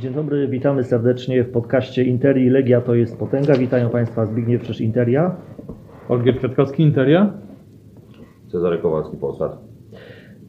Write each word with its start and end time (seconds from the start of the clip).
Dzień 0.00 0.14
dobry, 0.14 0.48
witamy 0.48 0.84
serdecznie 0.84 1.44
w 1.44 1.50
podcaście 1.50 2.04
Interi 2.04 2.50
Legia 2.50 2.80
to 2.80 2.94
jest 2.94 3.18
potęga. 3.18 3.54
Witają 3.54 3.90
Państwa 3.90 4.26
Zbigniew 4.26 4.62
Krzyż 4.62 4.80
Interia. 4.80 5.36
Olgier 6.08 6.38
Kwiatkowski, 6.38 6.82
Interia. 6.82 7.32
Cezary 8.48 8.78
Kowalski, 8.78 9.16
Polsat. 9.16 9.58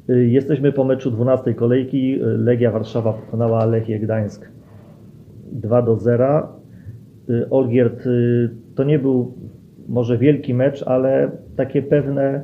Y, 0.10 0.28
Jesteśmy 0.28 0.72
po 0.72 0.84
meczu 0.84 1.12
12 1.12 1.54
kolejki. 1.54 2.20
Legia 2.22 2.72
Warszawa 2.72 3.14
pokonała 3.14 3.66
Lechię 3.66 4.00
Gdańsk 4.00 4.50
2 5.52 5.82
do 5.82 5.96
0. 5.96 6.48
Y, 7.30 7.50
Olgierd 7.50 8.06
y, 8.06 8.50
to 8.76 8.84
nie 8.84 9.00
był 9.00 9.34
może 9.88 10.18
wielki 10.18 10.54
mecz, 10.54 10.84
ale 10.84 11.32
takie 11.56 11.82
pewne, 11.82 12.44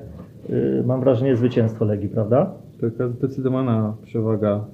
mam 0.86 1.02
wrażenie, 1.02 1.36
zwycięstwo 1.36 1.86
Legii, 1.86 2.10
prawda? 2.10 2.54
Taka 2.82 3.10
zdecydowana 3.10 3.96
przewaga 4.04 4.66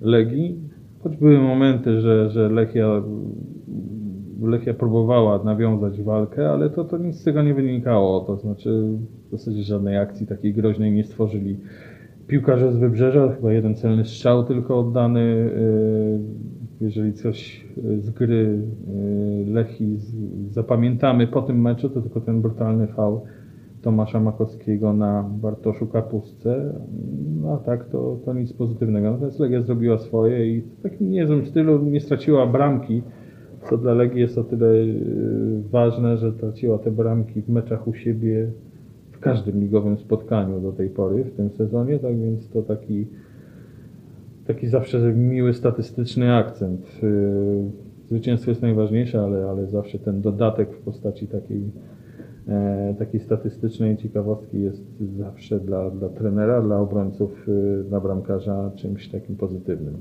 Legii. 0.00 0.67
Choć 1.02 1.16
były 1.16 1.38
momenty, 1.38 2.00
że, 2.00 2.30
że 2.30 2.48
Lechia, 2.48 3.02
Lechia 4.42 4.74
próbowała 4.74 5.44
nawiązać 5.44 6.02
walkę, 6.02 6.50
ale 6.50 6.70
to, 6.70 6.84
to 6.84 6.98
nic 6.98 7.16
z 7.20 7.24
tego 7.24 7.42
nie 7.42 7.54
wynikało. 7.54 8.20
To 8.20 8.36
znaczy 8.36 8.82
w 9.28 9.30
zasadzie 9.30 9.62
żadnej 9.62 9.96
akcji 9.98 10.26
takiej 10.26 10.54
groźnej 10.54 10.92
nie 10.92 11.04
stworzyli 11.04 11.56
piłkarze 12.26 12.72
z 12.72 12.76
Wybrzeża. 12.76 13.28
Chyba 13.36 13.52
jeden 13.52 13.74
celny 13.74 14.04
strzał 14.04 14.44
tylko 14.44 14.78
oddany. 14.80 15.50
Yy, 16.80 16.86
Jeżeli 16.86 17.12
coś 17.12 17.66
z 17.98 18.10
gry 18.10 18.58
yy, 19.46 19.52
Lechii 19.52 19.96
z- 19.96 20.52
zapamiętamy 20.52 21.26
po 21.26 21.42
tym 21.42 21.60
meczu, 21.60 21.88
to 21.90 22.02
tylko 22.02 22.20
ten 22.20 22.40
brutalny 22.42 22.86
faul 22.86 23.18
Tomasza 23.82 24.20
Makowskiego 24.20 24.92
na 24.92 25.22
Bartoszu 25.22 25.86
Kapustce. 25.86 26.74
No 27.42 27.52
a 27.52 27.56
tak, 27.56 27.84
to, 27.84 28.18
to 28.24 28.34
nic 28.34 28.52
pozytywnego. 28.52 29.10
Natomiast 29.10 29.40
Legia 29.40 29.62
zrobiła 29.62 29.98
swoje 29.98 30.56
i 30.56 30.60
w 30.60 30.82
takim 30.82 31.10
niezłym 31.10 31.46
stylu 31.46 31.84
nie 31.84 32.00
straciła 32.00 32.46
bramki, 32.46 33.02
co 33.70 33.78
dla 33.78 33.94
Legii 33.94 34.20
jest 34.20 34.38
o 34.38 34.44
tyle 34.44 34.74
yy, 34.74 35.62
ważne, 35.70 36.16
że 36.16 36.32
traciła 36.32 36.78
te 36.78 36.90
bramki 36.90 37.42
w 37.42 37.48
meczach 37.48 37.88
u 37.88 37.94
siebie 37.94 38.50
w 39.12 39.18
każdym 39.18 39.60
ligowym 39.60 39.98
spotkaniu 39.98 40.60
do 40.60 40.72
tej 40.72 40.90
pory 40.90 41.24
w 41.24 41.36
tym 41.36 41.50
sezonie, 41.50 41.98
tak 41.98 42.18
więc 42.18 42.48
to 42.48 42.62
taki, 42.62 43.06
taki 44.46 44.68
zawsze 44.68 45.12
miły 45.12 45.54
statystyczny 45.54 46.34
akcent. 46.34 47.02
Yy, 47.02 47.88
Zwycięstwo 48.08 48.50
jest 48.50 48.62
najważniejsze, 48.62 49.20
ale, 49.22 49.50
ale 49.50 49.66
zawsze 49.66 49.98
ten 49.98 50.20
dodatek 50.20 50.72
w 50.72 50.80
postaci 50.80 51.26
takiej 51.26 51.62
takiej 52.98 53.20
statystycznej 53.20 53.96
ciekawostki 53.96 54.62
jest 54.62 55.02
zawsze 55.18 55.60
dla, 55.60 55.90
dla 55.90 56.08
trenera, 56.08 56.62
dla 56.62 56.78
obrońców, 56.78 57.48
y, 57.48 57.84
dla 57.88 58.00
bramkarza 58.00 58.70
czymś 58.76 59.08
takim 59.08 59.36
pozytywnym. 59.36 60.00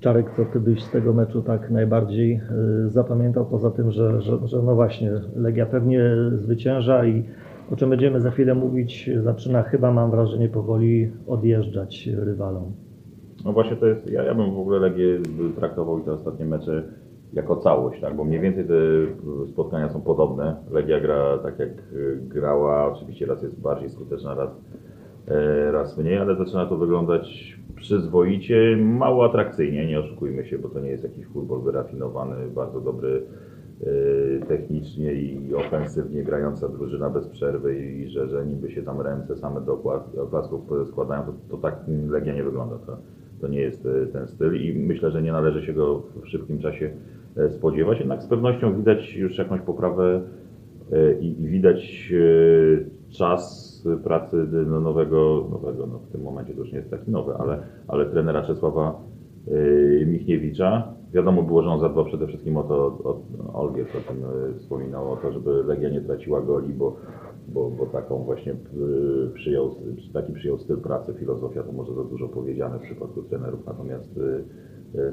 Czarek, 0.00 0.30
co 0.36 0.44
Ty 0.44 0.60
byś 0.60 0.82
z 0.82 0.90
tego 0.90 1.12
meczu 1.12 1.42
tak 1.42 1.70
najbardziej 1.70 2.40
y, 2.86 2.88
zapamiętał, 2.90 3.46
poza 3.46 3.70
tym, 3.70 3.90
że, 3.90 4.20
że, 4.20 4.38
że 4.44 4.62
no 4.62 4.74
właśnie, 4.74 5.12
Legia 5.36 5.66
pewnie 5.66 6.10
zwycięża 6.32 7.06
i 7.06 7.24
o 7.72 7.76
czym 7.76 7.90
będziemy 7.90 8.20
za 8.20 8.30
chwilę 8.30 8.54
mówić, 8.54 9.10
zaczyna 9.22 9.62
chyba, 9.62 9.92
mam 9.92 10.10
wrażenie, 10.10 10.48
powoli 10.48 11.12
odjeżdżać 11.26 12.06
rywalom. 12.06 12.72
No 13.44 13.52
właśnie 13.52 13.76
to 13.76 13.86
jest, 13.86 14.10
ja, 14.10 14.22
ja 14.22 14.34
bym 14.34 14.54
w 14.54 14.58
ogóle 14.58 14.78
Legię 14.78 15.18
traktował 15.56 15.98
i 15.98 16.02
te 16.02 16.12
ostatnie 16.12 16.46
mecze 16.46 16.82
jako 17.32 17.56
całość, 17.56 18.00
tak? 18.00 18.16
bo 18.16 18.24
mniej 18.24 18.40
więcej 18.40 18.64
te 18.64 18.74
spotkania 19.46 19.88
są 19.88 20.00
podobne. 20.00 20.56
Legia 20.70 21.00
gra 21.00 21.38
tak 21.38 21.58
jak 21.58 21.70
y, 21.92 22.20
grała, 22.22 22.92
oczywiście 22.92 23.26
raz 23.26 23.42
jest 23.42 23.60
bardziej 23.60 23.90
skuteczna, 23.90 24.34
raz, 24.34 24.50
e, 25.28 25.72
raz 25.72 25.98
mniej, 25.98 26.18
ale 26.18 26.36
zaczyna 26.36 26.66
to 26.66 26.76
wyglądać 26.76 27.58
przyzwoicie, 27.76 28.76
mało 28.76 29.24
atrakcyjnie, 29.24 29.86
nie 29.86 30.00
oszukujmy 30.00 30.44
się, 30.44 30.58
bo 30.58 30.68
to 30.68 30.80
nie 30.80 30.90
jest 30.90 31.04
jakiś 31.04 31.26
futbol 31.26 31.62
wyrafinowany, 31.62 32.48
bardzo 32.54 32.80
dobry 32.80 33.22
e, 33.80 34.46
technicznie 34.46 35.12
i 35.14 35.54
ofensywnie 35.54 36.24
grająca 36.24 36.68
drużyna 36.68 37.10
bez 37.10 37.28
przerwy 37.28 37.78
i 37.78 38.08
że, 38.08 38.28
że 38.28 38.46
niby 38.46 38.70
się 38.70 38.82
tam 38.82 39.00
ręce 39.00 39.36
same 39.36 39.60
do 39.60 39.82
oklasków 40.22 40.60
składają, 40.86 41.22
to, 41.22 41.32
to 41.50 41.56
tak 41.56 41.74
Legia 42.08 42.34
nie 42.34 42.44
wygląda. 42.44 42.78
To, 42.78 42.96
to 43.40 43.48
nie 43.48 43.60
jest 43.60 43.86
e, 43.86 44.06
ten 44.06 44.28
styl 44.28 44.62
i 44.62 44.78
myślę, 44.78 45.10
że 45.10 45.22
nie 45.22 45.32
należy 45.32 45.66
się 45.66 45.72
go 45.72 46.02
w 46.22 46.28
szybkim 46.28 46.58
czasie 46.58 46.90
spodziewać. 47.50 47.98
Jednak 47.98 48.22
z 48.22 48.26
pewnością 48.26 48.76
widać 48.76 49.16
już 49.16 49.38
jakąś 49.38 49.60
poprawę 49.60 50.20
e, 50.92 51.12
i, 51.20 51.42
i 51.42 51.46
widać 51.46 52.12
e, 52.14 53.08
czas 53.10 53.68
pracy 54.04 54.46
no, 54.66 54.80
nowego, 54.80 55.48
nowego 55.50 55.86
no, 55.86 55.98
w 55.98 56.12
tym 56.12 56.22
momencie 56.22 56.52
to 56.54 56.60
już 56.60 56.72
nie 56.72 56.78
jest 56.78 56.90
taki 56.90 57.10
nowy, 57.10 57.34
ale, 57.34 57.62
ale 57.88 58.06
trenera 58.06 58.42
Czesława 58.42 59.00
e, 60.02 60.06
Michniewicza. 60.06 60.98
Wiadomo 61.12 61.42
było, 61.42 61.62
że 61.62 61.68
on 61.68 61.80
zadbał 61.80 62.04
przede 62.04 62.26
wszystkim 62.26 62.56
o 62.56 62.62
to, 62.62 62.76
o, 63.04 63.22
Olgier 63.52 63.86
o 63.86 64.12
tym 64.12 64.22
e, 64.24 64.58
wspominał, 64.58 65.12
o 65.12 65.16
to, 65.16 65.32
żeby 65.32 65.50
Legia 65.50 65.88
nie 65.88 66.00
traciła 66.00 66.40
goli, 66.40 66.74
bo, 66.74 66.96
bo, 67.48 67.70
bo 67.70 67.86
taką 67.86 68.24
właśnie 68.24 68.52
e, 68.52 68.56
przyjął, 69.34 69.74
taki 70.12 70.32
przyjął 70.32 70.58
styl 70.58 70.76
pracy, 70.76 71.14
filozofia, 71.18 71.62
to 71.62 71.72
może 71.72 71.94
za 71.94 72.04
dużo 72.04 72.28
powiedziane 72.28 72.78
w 72.78 72.82
przypadku 72.82 73.22
trenerów, 73.22 73.66
natomiast, 73.66 74.18
e, 74.18 74.22
e, 74.22 74.42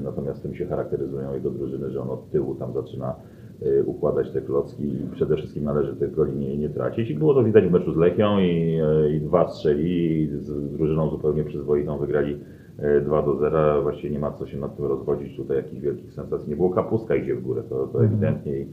natomiast 0.00 0.42
tym 0.42 0.54
się 0.54 0.66
charakteryzują 0.66 1.34
jego 1.34 1.50
drużyny, 1.50 1.90
że 1.90 2.00
on 2.00 2.10
od 2.10 2.30
tyłu 2.30 2.54
tam 2.54 2.72
zaczyna 2.72 3.14
e, 3.62 3.82
układać 3.82 4.30
te 4.30 4.40
klocki 4.40 4.84
i 4.84 5.08
przede 5.12 5.36
wszystkim 5.36 5.64
należy 5.64 5.96
tych 5.96 6.14
goli 6.14 6.58
nie, 6.58 6.68
tracić. 6.68 7.10
I 7.10 7.14
było 7.14 7.34
to 7.34 7.44
widać 7.44 7.64
w 7.64 7.70
meczu 7.70 7.92
z 7.92 7.96
Lechią 7.96 8.38
i, 8.38 8.78
e, 8.82 9.16
i 9.16 9.20
dwa 9.20 9.48
strzeli 9.48 10.22
i 10.22 10.28
z 10.28 10.72
drużyną 10.72 11.10
zupełnie 11.10 11.44
przyzwoitą 11.44 11.98
wygrali 11.98 12.38
e, 12.78 13.00
2 13.00 13.22
do 13.22 13.36
0. 13.36 13.82
Właściwie 13.82 14.10
nie 14.10 14.18
ma 14.18 14.32
co 14.32 14.46
się 14.46 14.58
nad 14.58 14.76
tym 14.76 14.84
rozwodzić. 14.84 15.36
Tutaj 15.36 15.56
jakichś 15.56 15.80
wielkich 15.80 16.12
sensacji 16.12 16.50
nie 16.50 16.56
było. 16.56 16.70
Kapustka 16.70 17.14
idzie 17.14 17.34
w 17.34 17.42
górę, 17.42 17.62
to, 17.68 17.86
to 17.86 18.04
ewidentnie 18.04 18.60
i, 18.60 18.66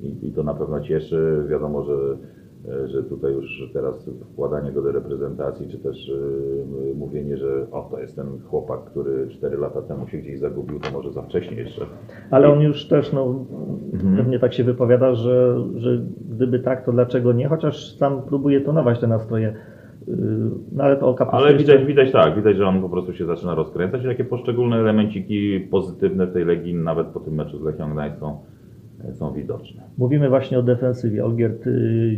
i, 0.00 0.28
i 0.28 0.32
to 0.32 0.42
na 0.42 0.54
pewno 0.54 0.80
cieszy. 0.80 1.44
Wiadomo, 1.48 1.84
że, 1.84 1.94
e, 1.94 2.16
że 2.86 3.02
tutaj 3.02 3.32
już 3.32 3.70
teraz 3.72 4.10
wkładanie 4.32 4.72
go 4.72 4.82
do 4.82 4.92
reprezentacji, 4.92 5.68
czy 5.68 5.78
też 5.78 6.10
e, 6.10 6.94
mówienie, 6.94 7.36
że 7.36 7.66
o, 7.72 7.88
to 7.90 8.00
jest 8.00 8.16
ten 8.16 8.26
chłopak, 8.40 8.84
który 8.84 9.28
4 9.28 9.56
lata 9.56 9.82
temu 9.82 10.08
się 10.08 10.18
gdzieś 10.18 10.38
zagubił, 10.38 10.80
to 10.80 10.90
może 10.90 11.12
za 11.12 11.22
wcześnie 11.22 11.56
jeszcze. 11.56 11.86
Ale 12.30 12.48
on 12.48 12.60
już 12.60 12.88
też, 12.88 13.12
no, 13.12 13.44
pewnie 14.16 14.38
tak 14.38 14.54
się 14.54 14.64
wypowiada, 14.64 15.14
że, 15.14 15.64
że 15.76 15.98
gdyby 16.30 16.60
tak, 16.60 16.84
to 16.84 16.92
dlaczego 16.92 17.32
nie? 17.32 17.48
Chociaż 17.48 17.96
sam 17.96 18.22
próbuje 18.22 18.60
tonować 18.60 19.00
te 19.00 19.06
nastroje. 19.06 19.54
Yy, 20.08 20.16
No 20.72 20.84
ale 20.84 20.96
to 20.96 21.08
o 21.08 21.34
Ale 21.34 21.54
widać, 21.54 21.84
widać 21.84 22.12
tak, 22.12 22.36
widać, 22.36 22.56
że 22.56 22.66
on 22.66 22.82
po 22.82 22.88
prostu 22.88 23.12
się 23.12 23.26
zaczyna 23.26 23.54
rozkręcać 23.54 24.04
i 24.04 24.06
takie 24.06 24.24
poszczególne 24.24 24.76
elemenciki 24.76 25.60
pozytywne 25.60 26.26
w 26.26 26.32
tej 26.32 26.44
Legii, 26.44 26.74
nawet 26.74 27.06
po 27.06 27.20
tym 27.20 27.34
meczu 27.34 27.58
z 27.58 27.62
Lechią 27.62 27.92
Gdańską 27.92 28.30
e, 28.30 28.53
są 29.12 29.32
widoczne. 29.32 29.82
Mówimy 29.98 30.28
właśnie 30.28 30.58
o 30.58 30.62
defensywie. 30.62 31.24
Olgierd 31.24 31.64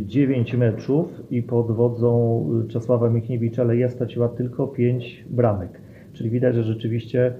9 0.05 0.53
meczów 0.53 1.23
i 1.31 1.43
pod 1.43 1.71
wodzą 1.71 2.43
y, 2.65 2.67
Czesława 2.67 3.09
Michniewicza 3.09 3.63
Legia 3.63 3.89
straciła 3.89 4.29
tylko 4.29 4.67
5 4.67 5.25
bramek. 5.29 5.81
Czyli 6.13 6.29
widać, 6.29 6.55
że 6.55 6.63
rzeczywiście 6.63 7.33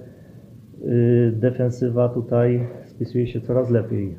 y, 0.82 1.32
defensywa 1.36 2.08
tutaj 2.08 2.66
spisuje 2.84 3.26
się 3.26 3.40
coraz 3.40 3.70
lepiej 3.70 4.08
y, 4.08 4.14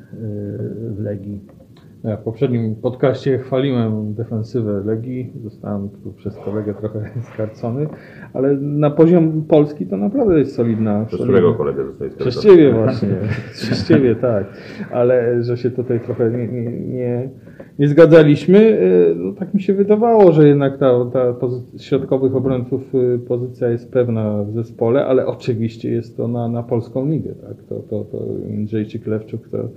w 0.90 0.98
Legii. 0.98 1.59
Ja 2.04 2.16
w 2.16 2.22
poprzednim 2.22 2.76
podcaście 2.76 3.38
chwaliłem 3.38 4.14
defensywę 4.14 4.82
Legii, 4.84 5.32
zostałem 5.42 5.88
tu 5.88 6.12
przez 6.12 6.36
kolegę 6.36 6.74
trochę 6.74 7.10
skarcony, 7.34 7.86
ale 8.34 8.56
na 8.56 8.90
poziom 8.90 9.44
Polski 9.48 9.86
to 9.86 9.96
naprawdę 9.96 10.38
jest 10.38 10.54
solidna. 10.54 11.04
Przez 11.04 11.18
solidna. 11.20 11.38
którego 11.38 11.58
kolegę 11.58 11.86
zostaje 11.86 12.10
Przez 12.10 12.42
Ciebie 12.42 12.72
właśnie, 12.72 13.08
przez 13.52 13.88
Ciebie 13.88 14.14
tak, 14.14 14.44
ale 14.92 15.42
że 15.42 15.56
się 15.56 15.70
tutaj 15.70 16.00
trochę 16.00 16.30
nie, 16.30 16.48
nie, 16.48 16.70
nie, 16.70 17.30
nie 17.78 17.88
zgadzaliśmy, 17.88 18.58
y, 18.58 19.14
no 19.16 19.32
tak 19.32 19.54
mi 19.54 19.62
się 19.62 19.74
wydawało, 19.74 20.32
że 20.32 20.48
jednak 20.48 20.78
ta, 20.78 21.04
ta 21.12 21.32
pozy- 21.32 21.82
środkowych 21.82 22.36
obrońców 22.36 22.94
y, 22.94 23.18
pozycja 23.18 23.68
jest 23.68 23.92
pewna 23.92 24.42
w 24.42 24.52
zespole, 24.52 25.06
ale 25.06 25.26
oczywiście 25.26 25.90
jest 25.90 26.16
to 26.16 26.28
na, 26.28 26.48
na 26.48 26.62
polską 26.62 27.10
ligę, 27.10 27.34
tak, 27.34 27.62
to, 27.68 27.74
to, 27.74 28.04
to 28.04 28.18
Jędrzejczyk, 28.50 29.06
Lewczuk 29.06 29.48
to 29.48 29.68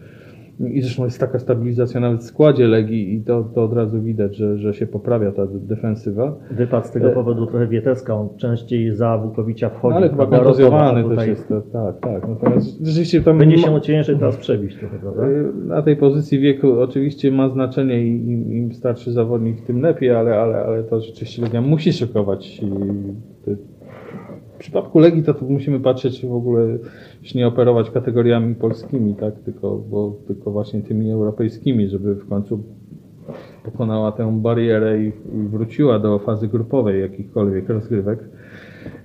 i 0.59 0.81
zresztą 0.81 1.03
jest 1.03 1.19
taka 1.19 1.39
stabilizacja 1.39 2.00
nawet 2.00 2.19
w 2.21 2.23
składzie 2.23 2.67
Legii 2.67 3.13
i 3.15 3.21
to, 3.23 3.44
to 3.55 3.63
od 3.63 3.73
razu 3.73 4.01
widać, 4.01 4.35
że, 4.38 4.57
że 4.57 4.73
się 4.73 4.88
poprawia 4.88 5.31
ta 5.31 5.47
defensywa. 5.51 6.35
Wypadł 6.51 6.88
z 6.88 6.91
tego 6.91 7.11
E- 7.11 7.13
powodu 7.13 7.45
trochę 7.47 7.67
Wieteska, 7.67 8.15
on 8.15 8.29
częściej 8.38 8.95
za 8.95 9.17
Wukowicza 9.17 9.69
wchodzi. 9.69 9.91
No, 9.91 9.97
ale 9.97 10.09
chyba 10.09 10.25
kontuzjowany 10.25 11.15
też 11.15 11.27
jest, 11.27 11.47
to, 11.47 11.61
tak, 11.61 12.00
tak. 12.00 12.29
Natomiast 12.29 12.85
rzeczywiście 12.85 13.21
tam 13.21 13.38
Będzie 13.38 13.57
się 13.57 13.81
ciężej 13.81 14.15
teraz 14.17 14.38
przebić 14.38 14.75
trochę, 14.75 14.97
prawda? 15.00 15.27
Y, 15.27 15.53
Na 15.65 15.81
tej 15.81 15.95
pozycji 15.97 16.39
wieku 16.39 16.79
oczywiście 16.79 17.31
ma 17.31 17.49
znaczenie 17.49 18.03
i 18.07 18.09
im, 18.31 18.53
im 18.53 18.73
starszy 18.73 19.11
zawodnik, 19.11 19.61
tym 19.61 19.81
lepiej, 19.81 20.11
ale, 20.11 20.35
ale, 20.39 20.57
ale 20.57 20.83
to 20.83 21.01
rzeczywiście 21.01 21.41
Legia 21.41 21.61
musi 21.61 21.94
szykować. 21.94 22.61
y, 22.63 23.45
te- 23.45 23.72
przypadku 24.63 25.00
Legii 25.00 25.24
to, 25.24 25.33
to 25.33 25.45
musimy 25.45 25.80
patrzeć 25.80 26.25
w 26.25 26.33
ogóle, 26.33 26.77
już 27.21 27.33
nie 27.33 27.48
operować 27.48 27.89
kategoriami 27.89 28.56
polskimi, 28.56 29.15
tak, 29.15 29.39
tylko, 29.39 29.77
bo, 29.77 30.18
tylko 30.27 30.51
właśnie 30.51 30.81
tymi 30.81 31.12
europejskimi, 31.12 31.88
żeby 31.88 32.15
w 32.15 32.30
końcu 32.30 32.63
pokonała 33.63 34.12
tę 34.12 34.42
barierę 34.42 35.04
i, 35.04 35.07
i 35.07 35.48
wróciła 35.48 36.00
do 36.00 36.19
fazy 36.19 36.48
grupowej 36.48 37.01
jakichkolwiek 37.01 37.69
rozgrywek. 37.69 38.19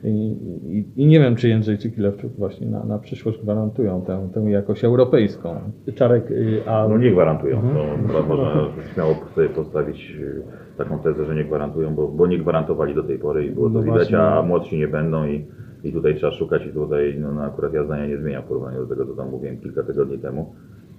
I, 0.04 0.36
i, 0.68 1.02
i 1.02 1.06
nie 1.06 1.20
wiem, 1.20 1.36
czy 1.36 1.48
Jędrzejczyk 1.48 1.98
i 1.98 2.00
Lewczuk 2.00 2.32
właśnie 2.32 2.66
na, 2.66 2.84
na 2.84 2.98
przyszłość 2.98 3.38
gwarantują 3.42 4.02
tę, 4.02 4.28
tę 4.34 4.40
jakość 4.40 4.84
europejską. 4.84 5.54
Czarek, 5.94 6.30
y, 6.30 6.60
a 6.66 6.88
No 6.88 6.98
nie 6.98 7.10
gwarantują. 7.10 7.56
Mhm. 7.56 7.74
To 8.08 8.12
mo- 8.12 8.36
można 8.36 8.66
śmiało 8.94 9.14
sobie 9.34 9.48
postawić 9.48 10.16
y, 10.20 10.42
taką 10.78 10.98
tezę, 10.98 11.24
że 11.24 11.34
nie 11.34 11.44
gwarantują, 11.44 11.94
bo, 11.94 12.08
bo 12.08 12.26
nie 12.26 12.38
gwarantowali 12.38 12.94
do 12.94 13.02
tej 13.02 13.18
pory 13.18 13.46
i 13.46 13.50
było 13.50 13.66
to 13.68 13.74
No 13.74 13.82
widać, 13.82 13.96
właśnie. 13.98 14.18
a 14.18 14.42
młodsi 14.42 14.78
nie 14.78 14.88
będą 14.88 15.26
i, 15.26 15.44
i 15.84 15.92
tutaj 15.92 16.14
trzeba 16.14 16.32
szukać 16.32 16.66
i 16.66 16.70
tutaj 16.72 17.16
no, 17.20 17.32
no 17.32 17.42
akurat 17.42 17.72
ja 17.74 17.84
zdania 17.84 18.06
nie 18.06 18.18
zmieniam 18.18 18.42
w 18.42 18.46
porównaniu 18.46 18.78
do 18.80 18.86
tego, 18.86 19.06
co 19.06 19.14
tam 19.14 19.30
mówiłem 19.30 19.58
kilka 19.58 19.82
tygodni 19.82 20.18
temu. 20.18 20.54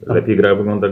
Lepiej 0.07 0.37
gra 0.37 0.55
wygląda 0.55 0.87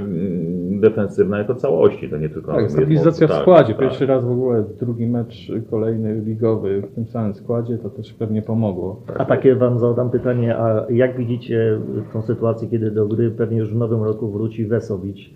defensywna 0.79 1.37
jako 1.37 1.55
całości, 1.55 2.09
to 2.09 2.17
nie 2.17 2.29
tylko... 2.29 2.51
Tak, 2.51 2.61
jest 2.61 2.75
stabilizacja 2.75 3.27
w 3.27 3.31
tak, 3.31 3.41
składzie. 3.41 3.73
tak. 3.73 3.81
Pierwszy 3.81 4.05
raz 4.05 4.25
w 4.25 4.31
ogóle 4.31 4.63
drugi 4.79 5.07
mecz 5.07 5.51
kolejny 5.69 6.21
ligowy 6.21 6.81
w 6.81 6.95
tym 6.95 7.07
samym 7.07 7.33
składzie, 7.33 7.77
to 7.77 7.89
też 7.89 8.13
pewnie 8.13 8.41
pomogło. 8.41 9.01
A 9.17 9.25
takie 9.25 9.55
Wam 9.55 9.79
zadam 9.79 10.09
pytanie, 10.09 10.57
a 10.57 10.85
jak 10.89 11.17
widzicie 11.17 11.79
tą 12.13 12.21
sytuację, 12.21 12.67
kiedy 12.67 12.91
do 12.91 13.07
gry 13.07 13.31
pewnie 13.31 13.57
już 13.57 13.73
w 13.73 13.77
nowym 13.77 14.03
roku 14.03 14.31
wróci 14.31 14.65
Wesowicz, 14.65 15.33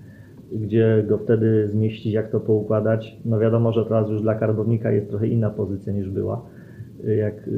gdzie 0.52 1.06
go 1.08 1.18
wtedy 1.18 1.68
zmieścić, 1.68 2.14
jak 2.14 2.32
to 2.32 2.40
poukładać? 2.40 3.20
No 3.26 3.40
wiadomo, 3.40 3.72
że 3.72 3.86
teraz 3.86 4.10
już 4.10 4.22
dla 4.22 4.36
karbownika 4.36 4.92
jest 4.92 5.10
trochę 5.10 5.28
inna 5.28 5.50
pozycja 5.50 5.94
niż 5.94 6.10
była. 6.10 6.42
Jak, 7.18 7.50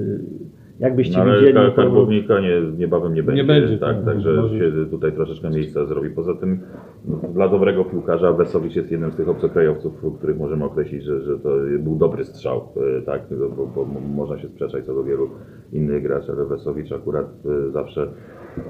y, 0.79 0.83
jak 0.83 0.95
byście 0.95 1.17
No, 1.17 1.23
ale 1.23 1.33
widzieli 1.39 1.53
powrót- 1.53 1.75
karbownika 1.75 2.39
nie, 2.39 2.61
niebawem 2.77 3.13
nie 3.13 3.23
będzie. 3.23 3.43
będzie, 3.43 3.77
tak, 3.77 3.95
tak, 3.95 4.05
także 4.05 4.33
może- 4.33 4.59
się 4.59 4.71
tutaj 4.91 5.11
troszeczkę 5.11 5.49
miejsca 5.49 5.85
zrobi. 5.85 6.09
Poza 6.09 6.33
tym 6.35 6.59
no, 7.05 7.19
dla 7.33 7.47
dobrego 7.49 7.85
piłkarza 7.85 8.33
Wesowicz 8.33 8.75
jest 8.75 8.91
jednym 8.91 9.11
z 9.11 9.15
tych 9.15 9.29
obcokrajowców, 9.29 9.93
których 10.17 10.37
możemy 10.37 10.65
określić, 10.65 11.03
że, 11.03 11.21
że 11.21 11.39
to 11.39 11.49
był 11.79 11.95
dobry 11.95 12.23
strzał. 12.23 12.61
e, 12.97 13.01
Tak, 13.01 13.21
bo, 13.57 13.65
bo 13.67 13.85
można 14.15 14.37
się 14.39 14.47
sprzeczać 14.47 14.85
co 14.85 14.93
do 14.95 15.03
wielu 15.03 15.29
innych 15.73 16.03
graczy, 16.03 16.31
ale 16.31 16.45
Wesowicz 16.45 16.91
akurat 16.91 17.25
e, 17.67 17.71
zawsze 17.71 18.07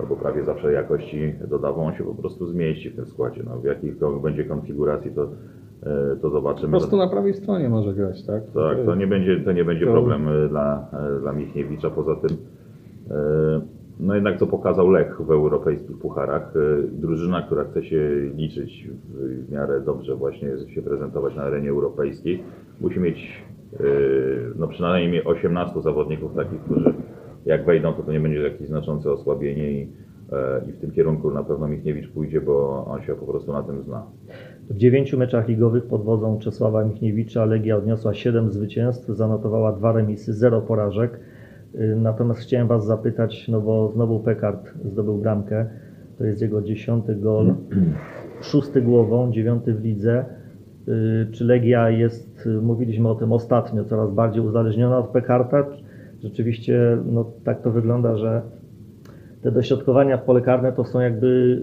albo 0.02 0.16
prawie 0.16 0.44
zawsze 0.44 0.74
jakości 0.74 1.34
dodawał, 1.50 1.86
on 1.86 1.94
się 1.94 2.04
po 2.04 2.16
prostu 2.16 2.46
zmieści 2.48 2.90
w 2.90 2.96
tym 2.96 3.06
składzie. 3.06 3.42
No, 3.46 3.60
w 3.60 3.64
jakich 3.66 3.98
to 4.00 4.12
będzie 4.12 4.44
konfiguracji, 4.44 5.12
to, 5.12 5.28
e, 5.86 6.16
to 6.16 6.22
Po 6.22 6.30
zobaczymy. 6.30 6.70
prostu 6.72 6.98
na 6.98 7.08
prawej 7.08 7.34
stronie 7.34 7.70
może 7.70 7.94
grać, 7.94 8.26
tak? 8.26 8.44
Tak, 8.54 8.78
to 8.86 8.96
nie 8.96 9.08
będzie, 9.08 9.40
to 9.40 9.52
nie 9.52 9.66
będzie 9.66 9.86
To- 9.86 9.92
problem 9.92 10.28
y, 10.28 10.50
dla, 10.50 10.88
y, 11.18 11.22
dla 11.22 11.34
Michniewicza. 11.34 11.90
Poza 11.90 12.16
tym, 12.16 12.38
no 14.00 14.16
jednak 14.16 14.40
co 14.40 14.48
pokazał 14.48 14.90
Lech 14.90 15.22
w 15.22 15.32
europejskich 15.32 15.98
pucharach, 15.98 16.54
drużyna, 16.92 17.42
która 17.42 17.64
chce 17.64 17.84
się 17.84 18.12
liczyć 18.36 18.88
w, 19.14 19.52
miarę 19.52 19.82
dobrze 19.82 20.16
właśnie 20.16 20.50
się 20.68 20.82
prezentować 20.82 21.36
na 21.36 21.44
arenie 21.44 21.70
europejskiej, 21.70 22.44
musi 22.82 23.00
mieć 23.00 23.44
no 24.56 24.68
przynajmniej 24.68 25.24
18 25.24 25.82
zawodników 25.82 26.36
takich, 26.36 26.60
którzy 26.62 26.94
jak 27.46 27.66
wejdą, 27.66 27.94
to 27.94 28.04
to 28.04 28.12
nie 28.12 28.20
będzie 28.20 28.40
jakieś 28.42 28.68
znaczące 28.68 29.12
osłabienie 29.12 29.72
i, 29.72 29.88
e, 30.32 30.62
i 30.70 30.72
w 30.72 30.80
tym 30.80 30.92
kierunku 30.92 31.32
na 31.32 31.44
pewno 31.44 31.68
Michniewicz 31.68 32.10
pójdzie, 32.12 32.42
bo 32.42 32.86
on 32.86 33.02
się 33.02 33.16
po 33.16 33.26
prostu 33.26 33.52
na 33.52 33.64
tym 33.64 33.84
zna. 33.84 34.04
W 34.70 34.78
dziewięciu 34.78 35.18
meczach 35.18 35.48
ligowych 35.48 35.86
pod 35.86 36.04
wodzą 36.04 36.40
Czesława 36.40 36.84
Michniewicza 36.84 37.46
Legia 37.46 37.78
odniosła 37.78 38.14
7 38.14 38.52
zwycięstw, 38.52 39.08
zanotowała 39.08 39.72
dwa 39.72 39.92
remisy, 39.92 40.34
0 40.34 40.62
porażek. 40.62 41.20
Y, 41.76 41.96
Natomiast 41.96 42.40
chciałem 42.40 42.68
Was 42.68 42.86
zapytać, 42.86 43.48
no 43.48 43.62
bo 43.62 43.92
znowu 43.92 44.20
Pekart 44.20 44.74
zdobył 44.86 45.18
bramkę, 45.18 45.66
to 46.18 46.24
jest 46.24 46.42
jego 46.42 46.62
dziesiąty 46.62 47.16
gol, 47.16 47.54
szósty 48.52 48.82
głową, 48.82 49.32
dziewiąty 49.32 49.74
w 49.74 49.84
lidze. 49.84 50.26
Y, 50.88 51.28
Czy 51.32 51.46
Legia 51.46 51.90
jest, 51.90 52.46
y, 52.46 52.50
mówiliśmy 52.50 53.10
o 53.10 53.16
tym 53.16 53.32
ostatnio, 53.32 53.84
coraz 53.86 54.12
bardziej 54.12 54.42
uzależniona 54.42 54.98
od 54.98 55.08
Pekarta? 55.08 55.66
Rzeczywiście 56.24 56.98
no, 57.06 57.32
tak 57.44 57.62
to 57.62 57.72
wygląda, 57.72 58.18
że 58.18 58.42
te 59.42 59.52
dośrodkowania 59.52 60.18
w 60.18 60.24
pole 60.24 60.42
karne 60.42 60.74
to 60.74 60.86
są 60.86 61.00
jakby, 61.00 61.60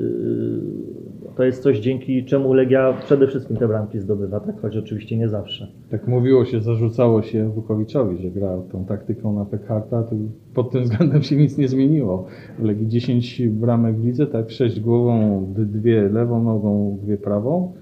to 1.36 1.44
jest 1.44 1.62
coś 1.62 1.78
dzięki 1.78 2.24
czemu 2.24 2.52
Legia 2.52 2.92
przede 2.92 3.26
wszystkim 3.26 3.56
te 3.56 3.68
bramki 3.68 4.00
zdobywa, 4.00 4.40
tak? 4.40 4.60
choć 4.60 4.76
oczywiście 4.76 5.16
nie 5.16 5.28
zawsze. 5.28 5.68
Tak 5.90 6.08
mówiło 6.08 6.44
się, 6.44 6.60
zarzucało 6.60 7.22
się 7.22 7.48
Wukowiczowi, 7.48 8.16
że 8.22 8.30
grał 8.30 8.62
tą 8.72 8.84
taktyką 8.84 9.32
na 9.32 9.44
Pekharta, 9.44 10.02
to 10.02 10.16
pod 10.54 10.70
tym 10.70 10.82
względem 10.82 11.22
się 11.22 11.36
nic 11.36 11.58
nie 11.58 11.68
zmieniło. 11.68 12.26
Legii 12.62 12.88
10 12.88 13.48
bramek 13.48 13.96
w 13.96 14.04
lidze, 14.04 14.26
tak 14.26 14.50
6 14.50 14.80
głową, 14.80 15.46
dwie 15.56 16.08
lewą 16.08 16.42
nogą, 16.44 16.98
dwie 17.02 17.16
prawą. 17.16 17.72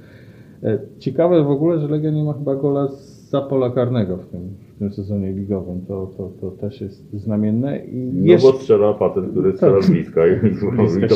E, 0.62 0.78
Ciekawe 0.98 1.44
w 1.44 1.50
ogóle, 1.50 1.78
że 1.78 1.88
Legia 1.88 2.10
nie 2.10 2.24
ma 2.24 2.32
chyba 2.32 2.54
gola 2.56 2.88
za 3.28 3.40
pola 3.40 3.70
karnego 3.70 4.16
w 4.16 4.26
tym, 4.26 4.40
w 4.78 4.80
tym 4.80 4.92
sezonie 4.92 5.32
ligowym. 5.32 5.80
To, 5.88 6.10
to, 6.16 6.30
to 6.40 6.50
też 6.50 6.80
jest 6.80 7.10
znamienne. 7.12 7.78
I 7.78 7.96
No 8.14 8.26
jeszcze 8.32 8.52
bo 8.52 8.58
strzela 8.58 8.94
facet, 8.94 9.24
który 9.30 9.52
strzela 9.52 9.82
z 9.82 9.90
bliska. 9.90 10.20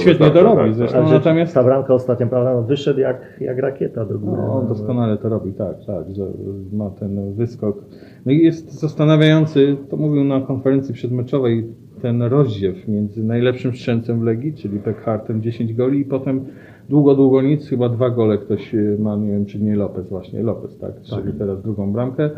Świetnie 0.00 0.31
to 0.31 0.43
robi, 0.43 0.56
tak, 0.56 0.75
zresztą. 0.75 0.94
tak. 0.97 1.05
No, 1.05 1.09
Ale 1.11 1.19
natomiast- 1.19 1.55
ta 1.55 1.64
bramka 1.64 1.94
ostatnia, 1.94 2.26
prawda, 2.26 2.55
no 2.55 2.62
wyszedł 2.62 3.00
jak, 3.00 3.20
jak 3.41 3.59
rakieta 3.59 4.05
do 4.05 4.19
góry. 4.19 4.43
No, 4.43 4.53
on 4.53 4.69
doskonale 4.69 5.19
to 5.19 5.29
robi, 5.29 5.53
tak, 5.53 5.76
tak, 5.87 6.14
że 6.14 6.26
ma 6.73 6.91
ten 6.91 7.35
wyskok. 7.35 7.85
No 8.26 8.32
i 8.32 8.38
jest 8.38 8.73
zastanawiający, 8.81 9.76
to 9.91 9.97
mówił 9.97 10.25
na 10.25 10.41
konferencji 10.41 10.94
przedmeczowej, 10.94 11.67
ten 12.03 12.23
rozdziew 12.23 12.88
między 12.88 13.25
najlepszym 13.25 13.73
strzelcem 13.73 14.20
w 14.20 14.23
Legii, 14.23 14.55
czyli 14.55 14.79
Pekhartem 14.79 15.43
10 15.43 15.75
goli 15.75 16.00
i 16.00 16.05
potem 16.05 16.44
długo, 16.88 17.14
długo 17.14 17.43
nic, 17.43 17.69
chyba 17.69 17.88
dwa 17.88 18.11
gole 18.11 18.38
ktoś 18.38 18.75
y, 18.75 18.97
ma, 19.00 19.17
nie 19.17 19.29
wiem 19.32 19.47
czy 19.47 19.61
nie 19.61 19.76
Lopez 19.76 20.09
właśnie, 20.09 20.43
Lopez, 20.43 20.79
tak, 20.79 21.00
czyli 21.03 21.32
teraz 21.38 21.62
drugą 21.62 21.93
bramkę. 21.93 22.31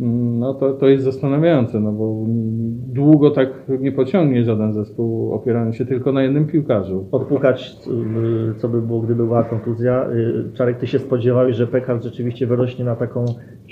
No 0.00 0.54
to, 0.54 0.72
to 0.72 0.88
jest 0.88 1.04
zastanawiające, 1.04 1.80
no 1.80 1.92
bo 1.92 2.24
długo 2.94 3.30
tak 3.30 3.48
nie 3.80 3.92
pociągnie 3.92 4.44
żaden 4.44 4.72
zespół, 4.72 5.32
opierając 5.32 5.76
się 5.76 5.86
tylko 5.86 6.12
na 6.12 6.22
jednym 6.22 6.46
piłkarzu. 6.46 7.06
Odpukać, 7.12 7.76
co 8.56 8.68
by 8.68 8.82
było, 8.82 9.00
gdyby 9.00 9.24
była 9.24 9.44
kontuzja. 9.44 10.08
Y, 10.10 10.52
Czarek, 10.54 10.78
Ty 10.78 10.86
się 10.86 10.98
spodziewałeś, 10.98 11.56
że 11.56 11.66
Pekar 11.66 12.02
rzeczywiście 12.02 12.46
wyrośnie 12.46 12.84
na 12.84 12.96
taką 12.96 13.24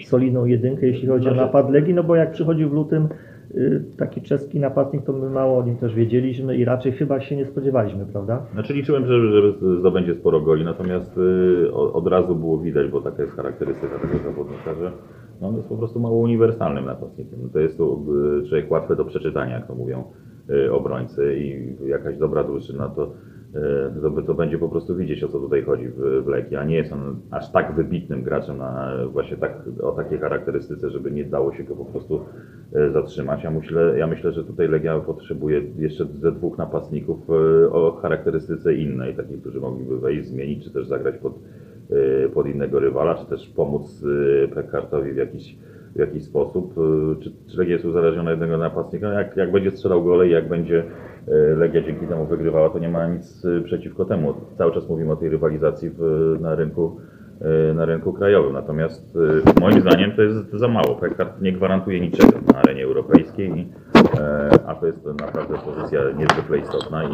solidną 0.06 0.44
jedynkę, 0.44 0.86
jeśli 0.86 1.08
chodzi 1.08 1.28
o 1.28 1.32
Znaczy- 1.32 1.46
napad 1.46 1.70
Legii, 1.70 1.94
no 1.94 2.04
bo 2.04 2.16
jak 2.16 2.30
przychodził 2.32 2.68
w 2.68 2.72
lutym 2.72 3.08
y, 3.54 3.82
taki 3.98 4.22
czeski 4.22 4.60
napastnik, 4.60 5.04
to 5.04 5.12
my 5.12 5.30
mało 5.30 5.58
o 5.58 5.64
nim 5.64 5.76
też 5.76 5.94
wiedzieliśmy 5.94 6.56
i 6.56 6.64
raczej 6.64 6.92
chyba 6.92 7.20
się 7.20 7.36
nie 7.36 7.46
spodziewaliśmy, 7.46 8.06
prawda? 8.06 8.42
Znaczy 8.52 8.75
liczyłem, 8.75 9.06
że, 9.06 9.20
że 9.32 9.52
zdobędzie 9.78 10.14
sporo 10.14 10.40
goli, 10.40 10.64
natomiast 10.64 11.18
y, 11.18 11.72
od 11.75 12.06
razu 12.06 12.34
było 12.34 12.58
widać, 12.58 12.88
bo 12.90 13.00
taka 13.00 13.22
jest 13.22 13.34
charakterystyka 13.36 13.98
tego 13.98 14.18
zawodnika, 14.25 14.75
że 14.80 14.92
no, 15.42 15.48
on 15.48 15.56
jest 15.56 15.68
po 15.68 15.76
prostu 15.76 16.00
mało 16.00 16.16
uniwersalnym 16.16 16.84
napastnikiem. 16.84 17.50
To 17.52 17.58
jest 17.58 17.78
to 17.78 17.98
y, 18.42 18.48
człowiek 18.48 18.70
łatwy 18.70 18.96
do 18.96 19.04
przeczytania, 19.04 19.54
jak 19.54 19.66
to 19.66 19.74
mówią 19.74 20.04
y, 20.50 20.72
obrońcy 20.72 21.36
i 21.38 21.76
jakaś 21.88 22.18
dobra 22.18 22.44
drużyna 22.44 22.88
to, 22.88 23.04
y, 23.06 24.00
to, 24.02 24.22
to 24.22 24.34
będzie 24.34 24.58
po 24.58 24.68
prostu 24.68 24.96
widzieć 24.96 25.25
o 25.25 25.28
co 25.28 25.40
tutaj 25.40 25.62
chodzi 25.62 25.88
w, 25.88 26.25
w 26.25 26.26
Legii, 26.26 26.56
a 26.56 26.64
nie 26.64 26.76
jest 26.76 26.92
on 26.92 27.16
aż 27.30 27.52
tak 27.52 27.75
wybitnym 27.75 28.22
graczem 28.22 28.58
na 28.58 28.92
właśnie 29.12 29.37
tak, 29.37 29.62
o 29.82 29.92
takiej 29.92 30.18
charakterystyce, 30.18 30.90
żeby 30.90 31.11
nie 31.11 31.25
dało 31.25 31.52
się 31.52 31.64
go 31.64 31.76
po 31.76 31.84
prostu 31.84 32.20
zatrzymać. 32.92 33.44
Ja 33.44 33.50
myślę, 33.50 33.99
ja 33.99 34.06
myślę, 34.06 34.32
że 34.32 34.44
tutaj 34.44 34.68
Legia 34.68 35.00
potrzebuje 35.00 35.62
jeszcze 35.78 36.06
ze 36.06 36.32
dwóch 36.32 36.58
napastników 36.58 37.30
o 37.70 37.99
charakterystyce 38.02 38.75
innej, 38.75 39.16
takich, 39.16 39.40
którzy 39.40 39.61
mogliby 39.61 39.99
wejść, 39.99 40.28
zmienić, 40.28 40.64
czy 40.64 40.70
też 40.70 40.87
zagrać 40.87 41.18
pod, 41.18 41.32
pod 42.34 42.46
innego 42.46 42.80
rywala, 42.80 43.14
czy 43.14 43.26
też 43.26 43.49
pomóc 43.56 44.04
e, 44.44 44.49
Pekartowi 44.49 45.12
w 45.12 45.16
jakiś, 45.16 45.56
w 45.96 45.99
jakiś 45.99 46.25
sposób. 46.25 46.75
E, 46.78 47.22
Czy, 47.22 47.32
czy 47.50 47.58
Legia 47.58 47.72
jest 47.72 47.84
uzależniona 47.84 48.30
od 48.30 48.40
jednego 48.40 48.58
napastnika? 48.58 49.12
Jak, 49.12 49.37
jak 49.37 49.52
będzie 49.52 49.70
strzelał 49.70 50.04
gole 50.04 50.28
i 50.28 50.30
jak 50.30 50.49
będzie 50.49 50.84
Legia 51.56 51.82
dzięki 51.82 52.06
temu 52.06 52.26
wygrywała, 52.26 52.70
to 52.70 52.78
nie 52.78 52.88
ma 52.88 53.08
nic 53.08 53.42
przeciwko 53.64 54.04
temu. 54.04 54.34
Cały 54.58 54.72
czas 54.75 54.88
mówimy 54.88 55.12
o 55.12 55.16
tej 55.16 55.28
rywalizacji 55.28 55.90
w, 55.99 56.37
na 56.40 56.54
rynku 56.54 56.96
na 57.75 57.84
rynku 57.84 58.12
krajowym. 58.12 58.52
Natomiast 58.52 59.18
moim 59.61 59.80
zdaniem 59.80 60.12
to 60.12 60.22
jest 60.22 60.50
za 60.52 60.68
mało. 60.68 60.94
Pekard 60.94 61.40
nie 61.40 61.52
gwarantuje 61.52 62.00
niczego 62.00 62.32
na 62.52 62.58
arenie 62.58 62.84
europejskiej, 62.84 63.50
a 64.66 64.75
to 64.75 64.87
jest 64.87 65.04
naprawdę 65.04 65.54
pozycja 65.59 66.00
niezwykle 66.19 66.59
istotna 66.59 67.04
i, 67.04 67.12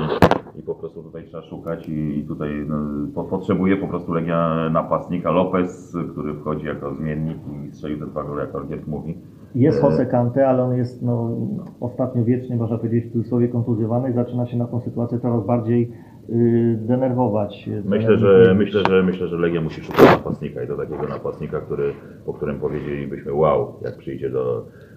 i 0.59 0.63
po 0.63 0.75
prostu 0.75 1.03
tutaj 1.03 1.25
trzeba 1.25 1.43
szukać 1.43 1.89
i, 1.89 2.19
i 2.19 2.25
tutaj 2.25 2.51
no, 2.69 2.77
po, 3.15 3.25
potrzebuje 3.25 3.77
po 3.77 3.89
prostu 3.89 4.13
Legia 4.13 4.71
napastnika 4.73 5.31
Lopez, 5.31 5.97
który 6.13 6.35
wchodzi 6.35 6.67
jako 6.67 6.95
zmiennik 6.95 7.39
i 7.69 7.73
strzelił 7.73 7.99
te 7.99 8.07
dwa 8.07 8.25
gole, 8.25 8.45
jak 8.45 8.55
Orgier 8.55 8.79
mówi. 8.87 9.19
Jest 9.55 9.85
E, 9.85 9.87
Jose 9.87 10.07
Kante, 10.07 10.49
ale 10.49 10.63
on 10.63 10.77
jest 10.77 11.03
no, 11.03 11.37
ostatnio 11.81 12.25
wiecznie, 12.25 12.57
można 12.57 12.79
powiedzieć, 12.79 13.05
w 13.05 13.13
cudzysłowie 13.13 13.49
kontuzjowany 13.49 14.11
i 14.11 14.13
zaczyna 14.13 14.47
się 14.47 14.57
na 14.57 14.67
tą 14.67 14.81
sytuację 14.81 15.19
coraz 15.19 15.47
bardziej 15.47 15.93
y, 16.31 16.79
denerwować. 16.81 17.71
Myślę, 17.85 18.19
że 18.19 18.55
myślę, 18.59 18.83
że 18.89 19.03
myślę, 19.03 19.29
że 19.29 19.37
Legia 19.37 19.61
musi 19.61 19.81
szukać 19.81 20.05
napastnika 20.05 20.63
i 20.63 20.67
to 20.67 20.77
takiego 20.77 21.09
napastnika, 21.09 21.61
który, 21.61 21.93
po 22.27 22.33
którym 22.33 22.61
powiedzielibyśmy 22.61 23.35
wow, 23.35 23.75
jak 23.83 23.97
przyjdzie 23.97 24.31
do, 24.31 24.67
e, 24.67 24.88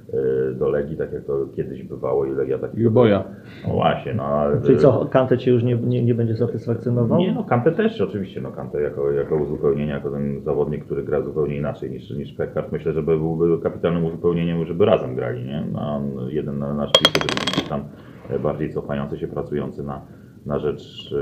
do 0.55 0.69
Legii, 0.69 0.97
tak 0.97 1.13
jak 1.13 1.25
to 1.25 1.47
kiedyś 1.55 1.83
bywało 1.83 2.25
i 2.25 2.31
Legia 2.31 2.59
tak... 2.59 2.75
I 2.75 2.87
oboja. 2.87 3.23
No 3.67 3.73
właśnie, 3.73 4.13
no 4.13 4.23
ale... 4.23 4.61
Czyli 4.61 4.77
co, 4.77 5.05
Kante 5.11 5.37
cię 5.37 5.51
już 5.51 5.63
nie, 5.63 5.75
nie, 5.75 6.03
nie 6.03 6.15
będzie 6.15 6.35
satysfakcjonował? 6.35 7.19
Nie, 7.19 7.33
no 7.33 7.43
Kante 7.43 7.71
też 7.71 8.01
oczywiście, 8.01 8.41
no 8.41 8.51
Kante 8.51 8.81
jako, 8.81 9.11
jako 9.11 9.35
uzupełnienie, 9.35 9.91
jako 9.91 10.11
ten 10.11 10.41
zawodnik, 10.41 10.85
który 10.85 11.03
gra 11.03 11.21
zupełnie 11.21 11.57
inaczej 11.57 11.91
niż, 11.91 12.09
niż 12.09 12.33
Pekard, 12.33 12.71
myślę, 12.71 12.93
że 12.93 13.03
byłby 13.03 13.61
kapitalnym 13.61 14.05
uzupełnieniem, 14.05 14.65
żeby 14.65 14.85
razem 14.85 15.15
grali, 15.15 15.43
nie? 15.43 15.63
No, 15.71 16.01
jeden 16.29 16.59
na 16.59 16.73
drugi 16.73 17.29
gdzieś 17.51 17.69
tam 17.69 17.83
e, 18.29 18.39
bardziej 18.39 18.73
cofający 18.73 19.17
się, 19.17 19.27
pracujący 19.27 19.83
na, 19.83 20.01
na, 20.45 20.59
rzecz, 20.59 21.13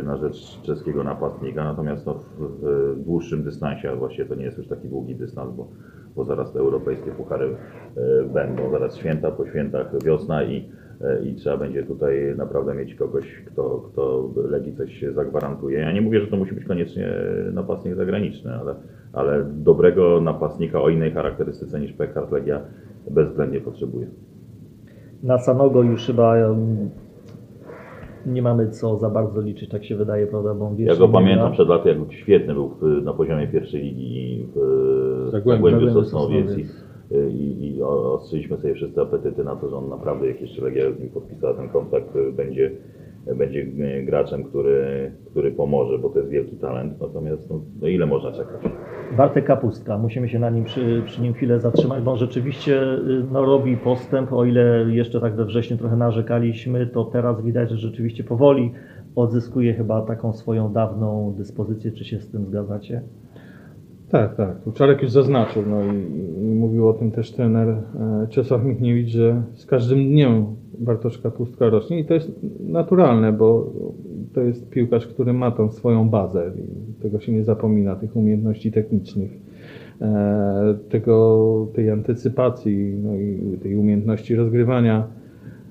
e, 0.00 0.02
na 0.02 0.16
rzecz 0.16 0.62
czeskiego 0.62 1.04
napastnika, 1.04 1.64
natomiast 1.64 2.06
no, 2.06 2.14
w, 2.38 2.94
dłuższym 3.04 3.42
dystansie, 3.42 3.90
a 3.90 3.96
właściwie 3.96 4.28
to 4.28 4.34
nie 4.34 4.44
jest 4.44 4.58
już 4.58 4.68
taki 4.68 4.88
długi 4.88 5.16
dystans, 5.16 5.56
bo, 5.56 5.68
bo 6.16 6.24
zaraz 6.24 6.52
te 6.52 6.58
europejskie 6.58 7.10
puchary 7.10 7.56
e, 7.96 8.24
będą, 8.24 8.70
zaraz 8.70 8.96
święta 8.96 9.30
po 9.30 9.46
świętach, 9.46 10.02
wiosna 10.04 10.44
i 10.44 10.68
E, 11.00 11.24
i 11.24 11.34
trzeba 11.34 11.56
będzie 11.56 11.82
tutaj 11.82 12.34
naprawdę 12.36 12.74
mieć 12.74 12.94
kogoś, 12.94 13.42
kto, 13.46 13.84
kto 13.92 14.30
Legii 14.36 14.76
coś 14.76 15.04
zagwarantuje. 15.14 15.78
Ja 15.78 15.92
nie 15.92 16.00
mówię, 16.00 16.20
że 16.20 16.26
to 16.26 16.36
musi 16.36 16.54
być 16.54 16.64
koniecznie 16.64 17.12
napastnik 17.52 17.94
zagraniczny, 17.94 18.54
ale, 18.54 18.74
ale 19.12 19.44
dobrego 19.44 20.20
napastnika 20.20 20.82
o 20.82 20.88
innej 20.88 21.12
charakterystyce 21.12 21.80
niż 21.80 21.92
Pekard 21.92 22.32
Legia 22.32 22.60
bezwzględnie 23.10 23.60
potrzebuje. 23.60 24.06
Na 25.22 25.38
Sanogo 25.38 25.82
już 25.82 26.06
chyba 26.06 26.36
nie 28.26 28.42
mamy 28.42 28.68
co 28.68 28.96
za 28.96 29.10
bardzo 29.10 29.40
liczyć, 29.40 29.70
tak 29.70 29.84
się 29.84 29.96
wydaje, 29.96 30.26
prawda? 30.26 30.54
Bo 30.54 30.66
on 30.66 30.76
Ja 30.78 30.96
go 30.96 31.08
pamiętam 31.08 31.46
gra. 31.46 31.54
przed 31.54 31.68
laty, 31.68 31.88
jak 31.88 31.98
był 31.98 32.10
świetny 32.12 32.54
był 32.54 32.68
w, 32.68 33.02
na 33.04 33.12
poziomie 33.12 33.48
pierwszej 33.48 33.82
ligi 33.82 34.46
w 34.54 35.28
Zagłębiu. 35.30 35.90
Sosnowiec 35.90 36.58
i, 36.58 36.66
i, 37.34 37.76
i 37.76 37.82
ostrzyliśmy 37.82 38.56
sobie 38.58 38.74
wszyscy 38.74 39.00
apetyty 39.00 39.44
na 39.44 39.56
to, 39.56 39.68
że 39.68 39.76
on 39.76 39.88
naprawdę, 39.88 40.26
jak 40.26 40.40
jeszcze 40.40 40.64
Legia 40.64 40.92
z 40.92 41.00
nim 41.00 41.08
podpisała 41.10 41.54
ten 41.54 41.68
kontrakt, 41.68 42.06
będzie, 42.36 42.70
będzie 43.36 43.66
graczem, 44.04 44.44
który, 44.44 45.12
który 45.30 45.50
pomoże, 45.50 45.98
bo 45.98 46.08
to 46.08 46.18
jest 46.18 46.30
wielki 46.30 46.56
talent. 46.56 47.00
Natomiast 47.00 47.50
no, 47.50 47.60
no 47.80 47.88
ile 47.88 48.06
można 48.06 48.32
czekać? 48.32 48.60
Bartek 49.16 49.44
Kapustka, 49.44 49.98
musimy 49.98 50.28
się 50.28 50.38
na 50.38 50.50
nim 50.50 50.64
przy, 50.64 51.02
przy 51.06 51.22
nim 51.22 51.34
chwilę 51.34 51.60
zatrzymać, 51.60 52.02
bo 52.02 52.10
on 52.10 52.18
rzeczywiście 52.18 52.82
y, 52.82 53.24
no, 53.32 53.44
robi 53.44 53.76
postęp, 53.76 54.32
o 54.32 54.44
ile 54.44 54.84
jeszcze 54.88 55.20
tak 55.20 55.36
we 55.36 55.44
wrześniu 55.44 55.76
trochę 55.76 55.96
narzekaliśmy, 55.96 56.86
to 56.86 57.04
teraz 57.04 57.42
widać, 57.42 57.70
że 57.70 57.76
rzeczywiście 57.76 58.24
powoli 58.24 58.72
odzyskuje 59.14 59.74
chyba 59.74 60.02
taką 60.02 60.32
swoją 60.32 60.72
dawną 60.72 61.34
dyspozycję, 61.38 61.92
czy 61.92 62.04
się 62.04 62.20
z 62.20 62.30
tym 62.30 62.46
zgadzacie? 62.46 63.02
Tak, 64.10 64.36
tak. 64.36 64.62
Tu 64.64 64.72
Czarek 64.72 65.02
już 65.02 65.10
zaznaczył, 65.10 65.62
no 65.66 65.92
i, 65.92 65.96
i 66.42 66.54
mówił 66.54 66.88
o 66.88 66.92
tym 66.92 67.10
też 67.10 67.32
trener 67.32 67.68
e, 67.68 68.26
Czesław 68.30 68.64
Michniewicz, 68.64 69.08
że 69.08 69.42
z 69.54 69.66
każdym 69.66 70.08
dniem 70.08 70.46
Bartosz 70.78 71.18
Kapustka 71.18 71.68
rośnie 71.68 72.00
i 72.00 72.04
to 72.04 72.14
jest 72.14 72.30
naturalne, 72.60 73.32
bo 73.32 73.72
to 74.34 74.40
jest 74.40 74.70
piłkarz, 74.70 75.06
który 75.06 75.32
ma 75.32 75.50
tą 75.50 75.70
swoją 75.70 76.08
bazę 76.08 76.52
i 76.56 77.02
tego 77.02 77.20
się 77.20 77.32
nie 77.32 77.44
zapomina, 77.44 77.96
tych 77.96 78.16
umiejętności 78.16 78.72
technicznych, 78.72 79.30
e, 80.00 80.74
tego, 80.88 81.66
tej 81.74 81.90
antycypacji, 81.90 82.94
no 83.02 83.14
i 83.14 83.58
tej 83.62 83.76
umiejętności 83.76 84.34
rozgrywania 84.34 85.06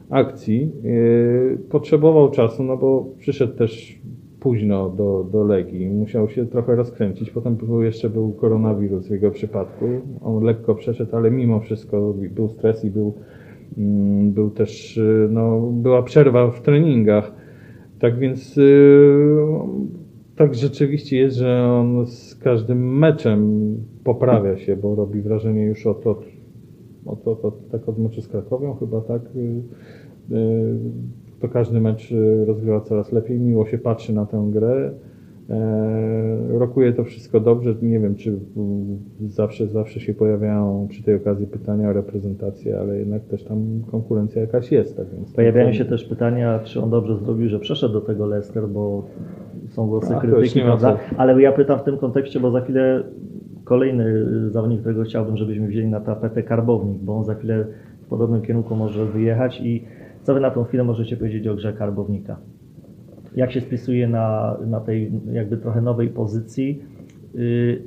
akcji. 0.09 0.71
E, 0.83 1.57
Potrzebował 1.57 2.31
czasu, 2.31 2.63
no 2.63 2.77
bo 2.77 3.05
przyszedł 3.17 3.53
też 3.53 3.99
późno 4.39 4.89
do, 4.89 5.27
do 5.31 5.43
Legii, 5.43 5.89
musiał 5.89 6.29
się 6.29 6.45
trochę 6.45 6.75
rozkręcić. 6.75 7.31
Potem 7.31 7.55
był, 7.55 7.81
jeszcze 7.83 8.09
był 8.09 8.31
koronawirus 8.31 9.07
w 9.07 9.11
jego 9.11 9.31
przypadku. 9.31 9.85
On 10.21 10.43
lekko 10.43 10.75
przeszedł, 10.75 11.15
ale 11.15 11.31
mimo 11.31 11.59
wszystko 11.59 12.13
był 12.31 12.49
stres 12.49 12.85
i 12.85 12.89
był, 12.89 13.13
mm, 13.77 14.31
był 14.31 14.49
też, 14.49 14.97
y, 14.97 15.27
no, 15.31 15.59
była 15.59 16.03
przerwa 16.03 16.51
w 16.51 16.61
treningach. 16.61 17.31
Tak 17.99 18.19
więc 18.19 18.57
y, 18.57 19.17
tak 20.35 20.55
rzeczywiście 20.55 21.17
jest, 21.17 21.37
że 21.37 21.63
on 21.63 22.05
z 22.05 22.35
każdym 22.35 22.97
meczem 22.97 23.75
poprawia 24.03 24.57
się, 24.57 24.75
bo 24.75 24.95
robi 24.95 25.21
wrażenie 25.21 25.65
już 25.65 25.87
od, 25.87 26.07
od, 26.07 26.25
od, 27.05 27.27
od, 27.27 27.45
od 27.45 27.69
tak 27.69 27.89
od 27.89 27.99
meczu 27.99 28.21
z 28.21 28.27
Krakowią 28.27 28.73
chyba 28.73 29.01
tak. 29.01 29.21
To 31.41 31.49
każdy 31.49 31.81
mecz 31.81 32.11
y, 32.11 32.45
rozgrywa 32.45 32.81
coraz 32.81 33.11
lepiej, 33.11 33.39
miło 33.39 33.65
się 33.65 33.77
patrzy 33.77 34.13
na 34.13 34.25
tę 34.25 34.47
grę. 34.51 34.91
E, 35.49 36.59
Rokuje 36.59 36.93
to 36.93 37.03
wszystko 37.03 37.39
dobrze. 37.39 37.75
Nie 37.81 37.99
wiem, 37.99 38.15
czy 38.15 38.39
zawsze, 39.27 39.67
zawsze 39.67 39.99
się 39.99 40.13
pojawiają 40.13 40.87
przy 40.89 41.03
tej 41.03 41.15
okazji 41.15 41.47
pytania 41.47 41.89
o 41.89 41.93
reprezentację, 41.93 42.79
ale 42.79 42.99
jednak 42.99 43.23
też 43.23 43.43
tam 43.43 43.81
konkurencja 43.91 44.41
jakaś 44.41 44.71
jest. 44.71 44.97
Tak 44.97 45.05
więc 45.15 45.33
Pojawiają 45.33 45.73
się 45.73 45.85
też 45.85 46.03
pytania, 46.05 46.59
czy 46.63 46.81
on 46.81 46.89
dobrze 46.89 47.17
zrobił, 47.17 47.49
że 47.49 47.59
przeszedł 47.59 47.93
do 47.93 48.01
tego 48.01 48.25
Leicester, 48.25 48.67
bo 48.67 49.03
są 49.67 49.87
głosy 49.87 50.15
A, 50.15 50.25
już 50.25 50.33
krytyki, 50.33 50.61
prawda? 50.61 50.97
Ale 51.17 51.41
ja 51.41 51.51
pytam 51.51 51.79
w 51.79 51.83
tym 51.83 51.97
kontekście, 51.97 52.39
bo 52.39 52.51
za 52.51 52.61
chwilę 52.61 53.03
kolejny 53.63 54.25
zawodnik, 54.49 54.79
którego 54.79 55.03
chciałbym, 55.03 55.37
żebyśmy 55.37 55.67
wzięli 55.67 55.87
na 55.87 55.99
tapetę, 55.99 56.43
Karbownik, 56.43 56.97
bo 57.01 57.17
on 57.17 57.23
za 57.23 57.35
chwilę 57.35 57.65
w 58.01 58.07
podobnym 58.07 58.41
kierunku 58.41 58.75
może 58.75 59.05
wyjechać 59.05 59.61
i 59.61 59.83
co 60.29 60.33
wy 60.33 60.39
na 60.39 60.51
tą 60.51 60.63
chwilę 60.63 60.83
możecie 60.83 61.17
powiedzieć 61.17 61.47
o 61.47 61.55
grze 61.55 61.73
Karbownika? 61.73 62.37
Jak 63.35 63.51
się 63.51 63.61
spisuje 63.61 64.07
na, 64.07 64.57
na 64.67 64.79
tej 64.79 65.11
jakby 65.31 65.57
trochę 65.57 65.81
nowej 65.81 66.09
pozycji? 66.09 66.83
Yy, 67.33 67.81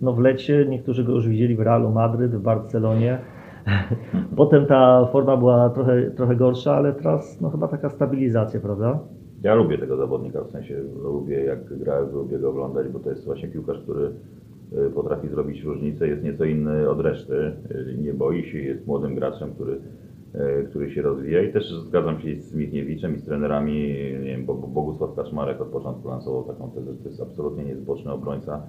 No 0.00 0.12
w 0.12 0.18
lecie 0.18 0.66
niektórzy 0.68 1.04
go 1.04 1.12
już 1.12 1.28
widzieli 1.28 1.56
w 1.56 1.60
Realu 1.60 1.90
Madryt, 1.90 2.34
w 2.34 2.40
Barcelonie. 2.40 3.18
Potem 4.36 4.66
ta 4.66 5.06
forma 5.12 5.36
była 5.36 5.70
trochę, 5.70 6.10
trochę 6.10 6.36
gorsza, 6.36 6.74
ale 6.76 6.92
teraz 6.92 7.40
no 7.40 7.50
chyba 7.50 7.68
taka 7.68 7.90
stabilizacja, 7.90 8.60
prawda? 8.60 8.98
Ja 9.42 9.54
lubię 9.54 9.78
tego 9.78 9.96
zawodnika, 9.96 10.44
w 10.44 10.50
sensie 10.50 10.82
lubię 11.02 11.44
jak 11.44 11.78
gra, 11.78 12.00
lubię 12.00 12.38
go 12.38 12.50
oglądać, 12.50 12.88
bo 12.88 12.98
to 12.98 13.10
jest 13.10 13.24
właśnie 13.24 13.48
piłkarz, 13.48 13.78
który 13.78 14.10
y, 14.86 14.90
potrafi 14.90 15.28
zrobić 15.28 15.62
różnicę, 15.62 16.08
jest 16.08 16.22
nieco 16.22 16.44
inny 16.44 16.90
od 16.90 17.00
reszty, 17.00 17.52
y, 17.70 17.98
nie 17.98 18.14
boi 18.14 18.44
się, 18.44 18.58
jest 18.58 18.86
młodym 18.86 19.14
graczem, 19.14 19.54
który, 19.54 19.72
y, 19.72 20.05
który 20.68 20.90
się 20.90 21.02
rozwija 21.02 21.42
i 21.42 21.52
też 21.52 21.72
zgadzam 21.72 22.20
się 22.20 22.40
z 22.40 22.54
Michniewiczem 22.54 23.14
i 23.16 23.18
z 23.18 23.24
trenerami, 23.24 23.72
nie 24.22 24.28
wiem, 24.28 24.46
Bo- 24.46 24.54
Bo- 24.54 24.66
Bogusław 24.66 25.14
Kaczmarek 25.16 25.60
od 25.60 25.68
początku 25.68 26.08
lansował 26.08 26.44
taką 26.44 26.70
tezę, 26.70 26.92
że 26.92 26.98
to 26.98 27.08
jest 27.08 27.20
absolutnie 27.22 27.64
niezboczny 27.64 28.12
obrońca 28.12 28.62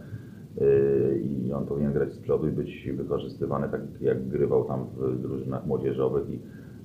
y, 0.62 1.22
i 1.24 1.54
on 1.54 1.66
powinien 1.66 1.94
grać 1.94 2.14
z 2.14 2.18
przodu 2.20 2.48
i 2.48 2.52
być 2.52 2.90
wykorzystywany 2.98 3.70
tak 3.70 3.82
jak 4.02 4.28
grywał 4.28 4.64
tam 4.66 4.86
w 4.98 5.22
drużynach 5.22 5.66
młodzieżowych 5.66 6.24
i, 6.30 6.40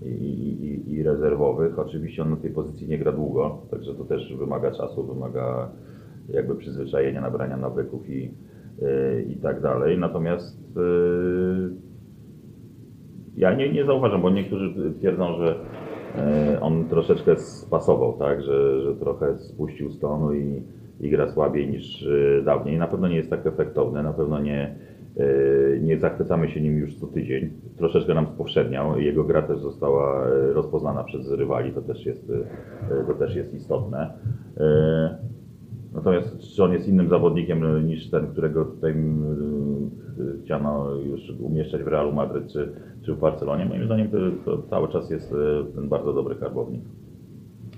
i, 0.08 0.64
i, 0.64 0.92
i 0.94 1.02
rezerwowych. 1.02 1.78
Oczywiście 1.78 2.22
on 2.22 2.30
na 2.30 2.36
tej 2.36 2.50
pozycji 2.50 2.88
nie 2.88 2.98
gra 2.98 3.12
długo, 3.12 3.58
także 3.70 3.94
to 3.94 4.04
też 4.04 4.36
wymaga 4.36 4.70
czasu, 4.70 5.06
wymaga 5.06 5.68
jakby 6.28 6.54
przyzwyczajenia, 6.54 7.20
nabrania 7.20 7.56
nawyków 7.56 8.10
i, 8.10 8.34
y, 8.82 9.22
i 9.28 9.36
tak 9.36 9.60
dalej. 9.60 9.98
Natomiast 9.98 10.78
ja 13.36 13.54
nie, 13.54 13.72
nie 13.72 13.84
zauważam, 13.84 14.22
bo 14.22 14.30
niektórzy 14.30 14.92
twierdzą, 14.98 15.36
że 15.36 15.54
e, 16.18 16.60
on 16.60 16.84
troszeczkę 16.84 17.36
spasował, 17.36 18.12
tak, 18.12 18.42
że, 18.42 18.82
że 18.82 18.94
trochę 18.94 19.38
spuścił 19.38 19.90
z 19.90 20.00
tonu 20.00 20.32
i, 20.34 20.62
i 21.00 21.10
gra 21.10 21.28
słabiej 21.28 21.68
niż 21.68 22.06
e, 22.06 22.42
dawniej. 22.42 22.78
Na 22.78 22.86
pewno 22.86 23.08
nie 23.08 23.16
jest 23.16 23.30
tak 23.30 23.46
efektowny, 23.46 24.02
na 24.02 24.12
pewno 24.12 24.40
nie, 24.40 24.74
e, 25.16 25.78
nie 25.80 25.98
zachwycamy 25.98 26.48
się 26.48 26.60
nim 26.60 26.78
już 26.78 26.94
co 26.94 27.06
tydzień. 27.06 27.50
Troszeczkę 27.76 28.14
nam 28.14 28.26
spowszedniał. 28.26 29.00
Jego 29.00 29.24
gra 29.24 29.42
też 29.42 29.58
została 29.58 30.26
rozpoznana 30.52 31.04
przez 31.04 31.30
rywali, 31.30 31.72
to 31.72 31.82
też 31.82 32.06
jest, 32.06 32.32
to 33.06 33.14
też 33.14 33.36
jest 33.36 33.54
istotne. 33.54 34.10
Natomiast 35.94 36.40
czy 36.56 36.64
on 36.64 36.72
jest 36.72 36.88
innym 36.88 37.08
zawodnikiem 37.08 37.64
e, 37.64 37.82
niż 37.82 38.10
ten, 38.10 38.26
którego 38.26 38.64
tutaj 38.64 38.92
mm, 38.92 39.90
e, 40.38 40.44
chciano 40.44 40.94
już 40.94 41.20
umieszczać 41.40 41.82
w 41.82 41.88
Realu 41.88 42.12
Madryt 42.12 42.52
czy, 42.52 42.72
czy 43.02 43.14
w 43.14 43.20
Barcelonie? 43.20 43.64
Moim 43.64 43.84
zdaniem 43.84 44.10
to, 44.10 44.18
to 44.44 44.62
cały 44.62 44.88
czas 44.88 45.10
jest 45.10 45.32
e, 45.32 45.64
ten 45.74 45.88
bardzo 45.88 46.12
dobry 46.12 46.34
karbownik. 46.34 46.82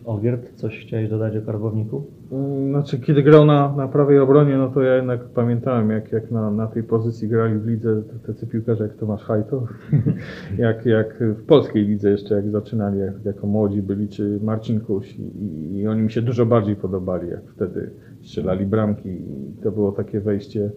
Ogierd, 0.05 0.53
coś 0.55 0.87
chciałeś 0.87 1.09
dodać 1.09 1.37
o 1.37 1.43
Karbowniku? 1.43 2.05
Mm, 2.33 2.71
Znaczy, 2.71 3.01
kiedy 3.01 3.23
grał 3.23 3.47
na, 3.47 3.77
na 3.77 3.89
prawej 3.89 4.19
obronie, 4.19 4.57
no 4.57 4.69
to 4.69 4.83
ja 4.83 4.97
jednak 4.97 5.25
pamiętałem, 5.25 5.91
jak, 5.91 6.13
jak 6.13 6.31
na, 6.31 6.51
na 6.51 6.67
tej 6.67 6.83
pozycji 6.83 7.29
grali 7.29 7.59
w 7.59 7.67
lidze 7.67 8.03
tacy 8.27 8.47
piłkarze 8.47 8.85
jak 8.85 8.95
Tomasz 8.95 9.23
Hajto, 9.23 9.67
jak, 10.59 10.87
jak 10.87 11.19
w 11.21 11.45
polskiej 11.47 11.85
lidze 11.85 12.11
jeszcze, 12.11 12.35
jak 12.35 12.51
zaczynali 12.51 12.99
jak, 12.99 13.25
jako 13.25 13.47
młodzi 13.47 13.83
byli, 13.83 14.09
czy 14.09 14.39
Marcin 14.43 14.81
Kuś 14.81 15.17
i, 15.19 15.79
i 15.79 15.87
oni 15.89 16.03
mi 16.03 16.11
się 16.11 16.23
dużo 16.23 16.47
bardziej 16.47 16.77
podobali, 16.77 17.31
jak 17.31 17.43
wtedy 17.57 17.91
strzelali 18.23 18.67
bramki 18.67 19.09
i 19.09 19.63
to 19.63 19.73
było 19.73 19.93
takie 19.93 20.21
wejście 20.21 20.71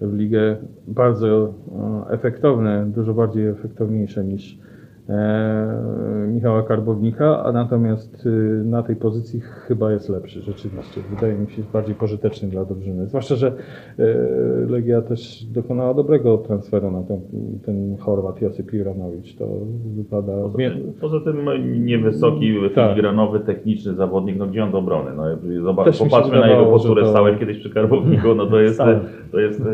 w 0.00 0.14
ligę 0.14 0.56
bardzo 0.88 1.54
e, 2.08 2.10
efektowne, 2.10 2.86
dużo 2.94 3.14
bardziej 3.14 3.46
efektowniejsze 3.46 4.24
niż, 4.24 4.58
Michała 6.28 6.62
Karbownika, 6.62 7.44
a 7.44 7.52
natomiast 7.52 8.26
y, 8.26 8.30
na 8.64 8.82
tej 8.82 8.96
pozycji 8.96 9.40
chyba 9.40 9.92
jest 9.92 10.08
lepszy 10.08 10.40
rzeczywiście. 10.42 11.00
Wydaje 11.14 11.34
mi 11.34 11.50
się 11.50 11.62
bardziej 11.72 11.94
pożyteczny 11.94 12.48
dla 12.48 12.64
drużyny. 12.64 13.06
Zwłaszcza, 13.06 13.34
że 13.34 13.52
e, 13.98 14.04
Legia 14.68 15.02
też 15.02 15.44
dokonała 15.44 15.94
dobrego 15.94 16.38
transferu 16.38 16.90
na 16.90 17.02
ten, 17.02 17.20
ten 17.66 17.96
Chorwat 17.96 18.42
Josip 18.42 18.72
Juranovic. 18.72 19.36
To 19.36 19.46
wypada... 19.96 20.32
Poza 20.42 20.58
tym, 20.58 20.92
poza 21.00 21.20
tym 21.20 21.36
niewysoki, 21.84 22.54
Tak. 22.74 22.90
filigranowy, 22.90 23.40
techniczny 23.40 23.94
zawodnik, 23.94 24.36
no 24.38 24.46
gdzie 24.46 24.64
on 24.64 24.70
do 24.70 24.78
obrony? 24.78 25.10
No, 25.16 25.24
zobacz, 25.62 25.86
Też 25.86 25.98
popatrzmy 25.98 26.40
na 26.40 26.48
jego 26.48 26.64
posturę, 26.66 27.02
to- 27.02 27.10
stałem 27.10 27.38
kiedyś 27.38 27.58
przy 27.58 27.70
Karbowniku, 27.70 28.34
no 28.34 28.46
to 28.46 28.60
jest, 28.60 28.74
Stałem. 28.74 29.00
to 29.32 29.40
jest 29.40 29.60
e, 29.60 29.64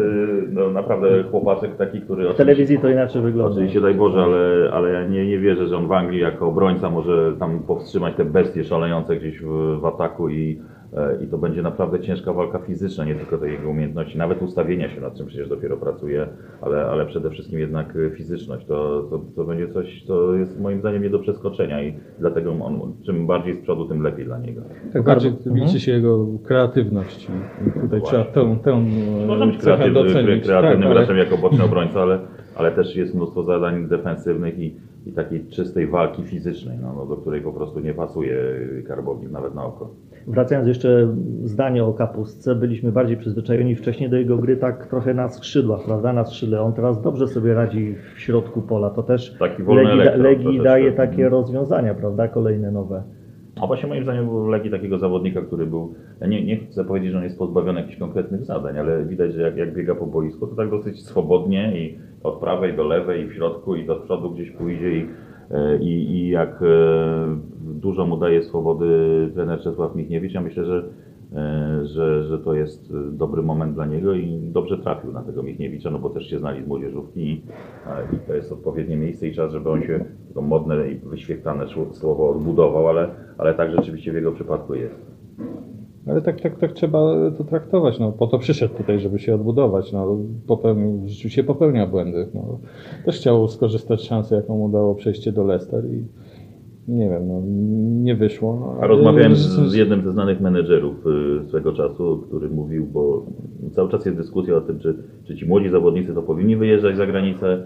no, 0.53 0.71
naprawdę 0.71 1.23
chłopaczek 1.31 1.77
taki, 1.77 2.01
który 2.01 2.29
W 2.33 2.37
telewizji 2.37 2.79
to 2.79 2.89
inaczej 2.91 3.23
wygląda. 3.23 3.53
Oczywiście 3.53 3.81
daj 3.81 3.95
Boże, 3.95 4.21
ale, 4.23 4.71
ale 4.73 4.91
ja 4.93 5.07
nie, 5.09 5.20
nie 5.27 5.39
wierzę, 5.39 5.67
że 5.67 5.77
on 5.77 5.87
w 5.87 5.93
Anglii 5.93 6.21
jako 6.21 6.47
obrońca 6.47 6.91
może 6.91 7.37
tam 7.39 7.59
powstrzymać 7.59 8.15
te 8.17 8.25
bestie 8.25 8.65
szalejące 8.65 9.17
gdzieś 9.17 9.41
w, 9.43 9.79
w 9.81 9.85
ataku 9.85 10.29
i, 10.29 10.61
e, 10.97 11.25
i 11.25 11.27
to 11.27 11.39
będzie 11.39 11.63
naprawdę 11.63 12.01
ciężka 12.01 12.33
walka 12.33 12.59
fizyczna, 12.59 13.05
nie 13.05 13.15
tylko 13.15 13.39
te 13.39 13.51
jego 13.51 13.71
umiejętności, 13.71 14.19
nawet 14.19 14.43
ustawienia 14.43 14.89
się, 14.91 15.01
nad 15.01 15.15
czym 15.17 15.27
przecież 15.27 15.49
dopiero 15.49 15.77
pracuje, 15.77 16.27
ale, 16.63 16.85
ale 16.87 17.07
przede 17.07 17.31
wszystkim 17.31 17.59
jednak 17.59 17.97
e, 17.97 18.11
fizyczność. 18.11 18.67
To, 18.67 19.03
to, 19.11 19.21
to 19.37 19.45
będzie 19.45 19.69
coś, 19.69 20.03
co 20.07 20.35
jest 20.35 20.61
moim 20.61 20.81
zdaniem 20.81 21.03
nie 21.03 21.11
do 21.11 21.19
przeskoczenia 21.19 21.83
i 21.83 21.95
dlatego 22.19 22.51
on, 22.53 22.81
czym 23.07 23.27
bardziej 23.27 23.55
z 23.55 23.59
przodu, 23.63 23.85
tym 23.89 24.03
lepiej 24.03 24.25
dla 24.25 24.39
niego. 24.39 24.61
Tak 24.93 25.03
bardziej 25.05 25.31
Mhm. 25.31 25.57
liczy 25.57 25.81
się 25.81 25.93
jego 25.93 26.27
kreatywność 26.45 27.29
i 27.67 27.81
tutaj 27.81 28.03
trzeba 28.03 28.25
tę, 28.25 28.57
tę 28.65 28.71
e, 28.73 29.27
Można 29.27 29.47
być 29.47 29.57
docenić. 29.93 30.45
kreatywnym 30.45 30.93
Tak, 30.95 31.09
ale- 31.09 31.19
jako 31.19 31.37
boczny 31.39 31.65
obrońca, 31.65 32.01
ale, 32.01 32.19
ale 32.57 32.73
też 32.73 32.97
jest 32.97 33.15
mnóstwo 33.15 33.43
zadań 33.43 33.89
defensywnych 33.89 34.59
i, 34.59 34.75
i 35.07 35.13
takiej 35.13 35.47
czystej 35.47 35.87
walki 35.87 36.23
fizycznej, 36.23 36.79
no, 36.83 36.93
no, 36.97 37.07
do 37.07 37.17
której 37.17 37.41
po 37.41 37.53
prostu 37.53 37.81
nie 37.81 37.95
pasuje 37.95 38.37
Karbownik 38.87 39.31
nawet 39.31 39.55
na 39.55 39.65
oko. 39.65 39.91
Wracając 40.27 40.69
jeszcze 40.69 41.17
zdanie 41.45 41.85
o 41.85 41.93
Kapustce, 41.93 42.55
byliśmy 42.55 42.93
bardziej 42.93 43.17
przyzwyczajeni 43.17 43.77
wcześniej 43.77 44.11
do 44.11 44.17
jego 44.17 44.39
gry 44.39 44.57
tak 44.57 44.87
trochę 44.87 45.15
na 45.15 45.29
skrzydłach, 45.29 45.85
prawda, 45.85 46.13
na 46.13 46.25
skrzydle. 46.25 46.61
On 46.61 46.73
teraz 46.73 47.03
dobrze 47.03 47.29
sobie 47.29 47.55
radzi 47.55 47.95
w 48.15 48.21
środku 48.21 48.63
pola. 48.63 48.91
To 48.91 49.03
też 49.03 49.37
Taki 49.39 49.63
Legii, 49.63 49.93
elektron 49.93 50.23
Legii 50.23 50.45
troszeczkę. 50.45 50.65
daje 50.65 50.93
takie 50.93 51.29
rozwiązania, 51.29 51.95
prawda, 51.95 52.29
kolejne 52.29 52.71
nowe. 52.71 53.03
A 53.63 53.67
właśnie 53.67 53.89
moim 53.89 54.03
zdaniem 54.03 54.27
był 54.27 54.45
w 54.45 54.49
Legii 54.49 54.71
takiego 54.71 54.99
zawodnika, 54.99 55.43
który 55.43 55.67
był, 55.67 55.95
ja 56.21 56.27
nie, 56.27 56.45
nie 56.45 56.57
chcę 56.57 56.85
powiedzieć, 56.85 57.13
że 57.13 57.19
on 57.19 57.25
jest 57.25 57.39
pozbawiony 57.39 57.81
jakichś 57.81 57.99
konkretnych 57.99 58.45
zadań, 58.45 58.79
ale 58.79 59.05
widać, 59.05 59.35
że 59.35 59.43
jak, 59.43 59.57
jak 59.57 59.75
biega 59.75 59.95
po 59.95 60.07
boisku, 60.07 60.47
to 60.47 60.57
tak 60.57 60.71
dosyć 60.71 61.03
swobodnie 61.03 61.79
i 61.79 61.99
od 62.23 62.41
prawej 62.41 62.77
do 62.77 62.85
lewej 62.85 63.23
i 63.23 63.29
w 63.29 63.35
środku 63.35 63.75
i 63.75 63.87
do 63.87 63.97
przodu 63.97 64.31
gdzieś 64.31 64.51
pójdzie 64.51 64.97
i, 64.97 65.07
e, 65.51 65.79
i, 65.79 66.11
i 66.11 66.29
jak 66.29 66.63
e, 66.63 67.37
dużo 67.61 68.07
mu 68.07 68.17
daje 68.17 68.43
swobody 68.43 68.89
trener 69.35 69.61
Czesław 69.61 69.95
Michniewicz, 69.95 70.35
ja 70.35 70.41
myślę, 70.41 70.65
że, 70.65 70.85
że, 71.83 72.25
że 72.25 72.39
to 72.39 72.55
jest 72.55 72.91
e, 72.91 73.11
dobry 73.13 73.43
moment 73.43 73.75
dla 73.75 73.87
niego 73.87 74.15
i 74.15 74.51
dobrze 74.53 74.79
trafił 74.79 75.13
na 75.13 75.23
tego 75.23 75.43
Michniewicza, 75.43 75.91
no 75.91 75.99
bo 75.99 76.11
też 76.11 76.27
się 76.31 76.39
znali 76.39 76.65
z 76.65 76.67
młodzieżówki 76.67 77.21
i, 77.21 77.43
e, 77.87 78.17
i 78.17 78.19
to 78.27 78.35
jest 78.35 78.53
odpowiednie 78.53 78.97
miejsce 78.97 79.29
i 79.29 79.35
czas, 79.35 79.53
żeby 79.53 79.71
on 79.71 79.83
się, 79.83 80.05
to 80.35 80.43
modne 80.43 80.91
i 80.91 80.95
wyświetlane 80.99 81.65
sło- 81.65 81.93
słowo 81.93 82.31
odbudował, 82.31 82.89
ale, 82.89 83.09
ale 83.39 83.55
tak 83.55 83.71
rzeczywiście 83.77 84.13
w 84.13 84.15
jego 84.15 84.33
przypadku 84.33 84.75
jest. 84.75 85.11
Ale 86.07 86.23
tak, 86.23 86.41
tak, 86.41 86.59
tak 86.59 86.73
trzeba 86.73 86.99
to 87.39 87.45
traktować. 87.45 87.99
No, 87.99 88.13
po 88.13 88.27
to 88.27 88.39
przyszedł 88.39 88.75
tutaj, 88.75 89.01
żeby 89.01 89.19
się 89.19 89.35
odbudować. 89.35 89.93
No, 89.93 90.19
popełnił, 90.47 91.03
rzeczywiście 91.07 91.45
popełnia 91.45 91.87
błędy. 91.87 92.29
No, 92.35 92.59
też 93.05 93.17
chciał 93.17 93.49
skorzystać 93.49 94.01
z 94.01 94.05
szansy, 94.05 94.35
jaką 94.35 94.59
mu 94.59 94.69
dało 94.69 94.95
przejście 94.95 95.33
do 95.33 95.45
Leicester 95.45 95.85
i 95.85 96.05
nie 96.91 97.11
wiem, 97.11 97.29
no, 97.29 97.43
nie 98.05 98.17
wyszło. 98.17 98.57
No, 98.61 98.83
A 98.83 98.87
rozmawiałem 98.87 99.37
z, 99.37 99.71
z 99.71 99.75
jednym 99.75 100.03
ze 100.03 100.13
znanych 100.13 100.41
menedżerów 100.41 101.07
y, 101.07 101.49
swego 101.49 101.73
czasu, 101.73 102.25
który 102.29 102.49
mówił, 102.49 102.87
bo 102.87 103.27
cały 103.73 103.91
czas 103.91 104.07
jest 104.07 104.19
dyskusja 104.19 104.57
o 104.57 104.61
tym, 104.61 104.79
czy, 104.79 104.95
czy 105.25 105.37
ci 105.37 105.47
młodzi 105.47 105.69
zawodnicy 105.69 106.15
to 106.15 106.23
powinni 106.23 106.57
wyjeżdżać 106.57 106.97
za 106.97 107.07
granicę, 107.07 107.65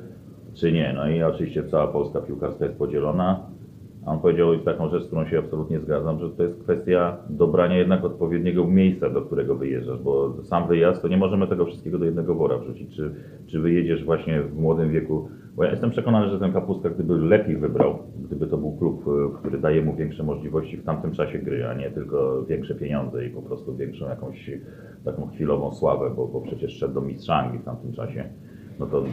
czy 0.54 0.72
nie. 0.72 0.92
No 0.96 1.08
i 1.08 1.22
oczywiście 1.22 1.64
cała 1.64 1.86
Polska 1.86 2.20
piłkarska 2.20 2.64
jest 2.64 2.78
podzielona. 2.78 3.40
A 4.06 4.10
on 4.10 4.20
powiedział 4.20 4.58
taką 4.58 4.88
rzecz, 4.88 5.02
z 5.02 5.06
którą 5.06 5.26
się 5.26 5.38
absolutnie 5.38 5.80
zgadzam, 5.80 6.18
że 6.20 6.30
to 6.30 6.42
jest 6.42 6.62
kwestia 6.62 7.16
dobrania 7.30 7.78
jednak 7.78 8.04
odpowiedniego 8.04 8.66
miejsca, 8.66 9.10
do 9.10 9.22
którego 9.22 9.54
wyjeżdżasz, 9.54 9.98
bo 9.98 10.42
sam 10.42 10.68
wyjazd, 10.68 11.02
to 11.02 11.08
nie 11.08 11.16
możemy 11.16 11.46
tego 11.46 11.66
wszystkiego 11.66 11.98
do 11.98 12.04
jednego 12.04 12.34
wora 12.34 12.58
wrzucić. 12.58 12.96
Czy, 12.96 13.14
czy 13.46 13.60
wyjedziesz 13.60 14.04
właśnie 14.04 14.42
w 14.42 14.56
młodym 14.56 14.90
wieku, 14.90 15.28
bo 15.56 15.64
ja 15.64 15.70
jestem 15.70 15.90
przekonany, 15.90 16.30
że 16.30 16.38
ten 16.38 16.52
Kapustka, 16.52 16.90
gdyby 16.90 17.16
lepiej 17.18 17.56
wybrał, 17.56 17.98
gdyby 18.24 18.46
to 18.46 18.58
był 18.58 18.76
klub, 18.76 19.06
y, 19.08 19.38
który 19.38 19.58
daje 19.58 19.82
mu 19.82 19.94
większe 19.94 20.22
możliwości 20.22 20.76
w 20.76 20.84
tamtym 20.84 21.12
czasie 21.12 21.38
gry, 21.38 21.66
a 21.66 21.74
nie 21.74 21.90
tylko 21.90 22.44
większe 22.44 22.74
pieniądze 22.74 23.26
i 23.26 23.30
po 23.30 23.42
prostu 23.42 23.76
większą 23.76 24.08
jakąś 24.08 24.50
taką 25.04 25.26
chwilową 25.26 25.72
sławę, 25.72 26.10
bo, 26.16 26.26
bo 26.26 26.40
przecież 26.40 26.72
szedł 26.72 26.94
do 26.94 27.00
mistrza 27.00 27.34
Anglii 27.34 27.62
w 27.62 27.64
tamtym 27.64 27.92
czasie 27.92 28.24
no 28.78 28.86
to 28.86 29.04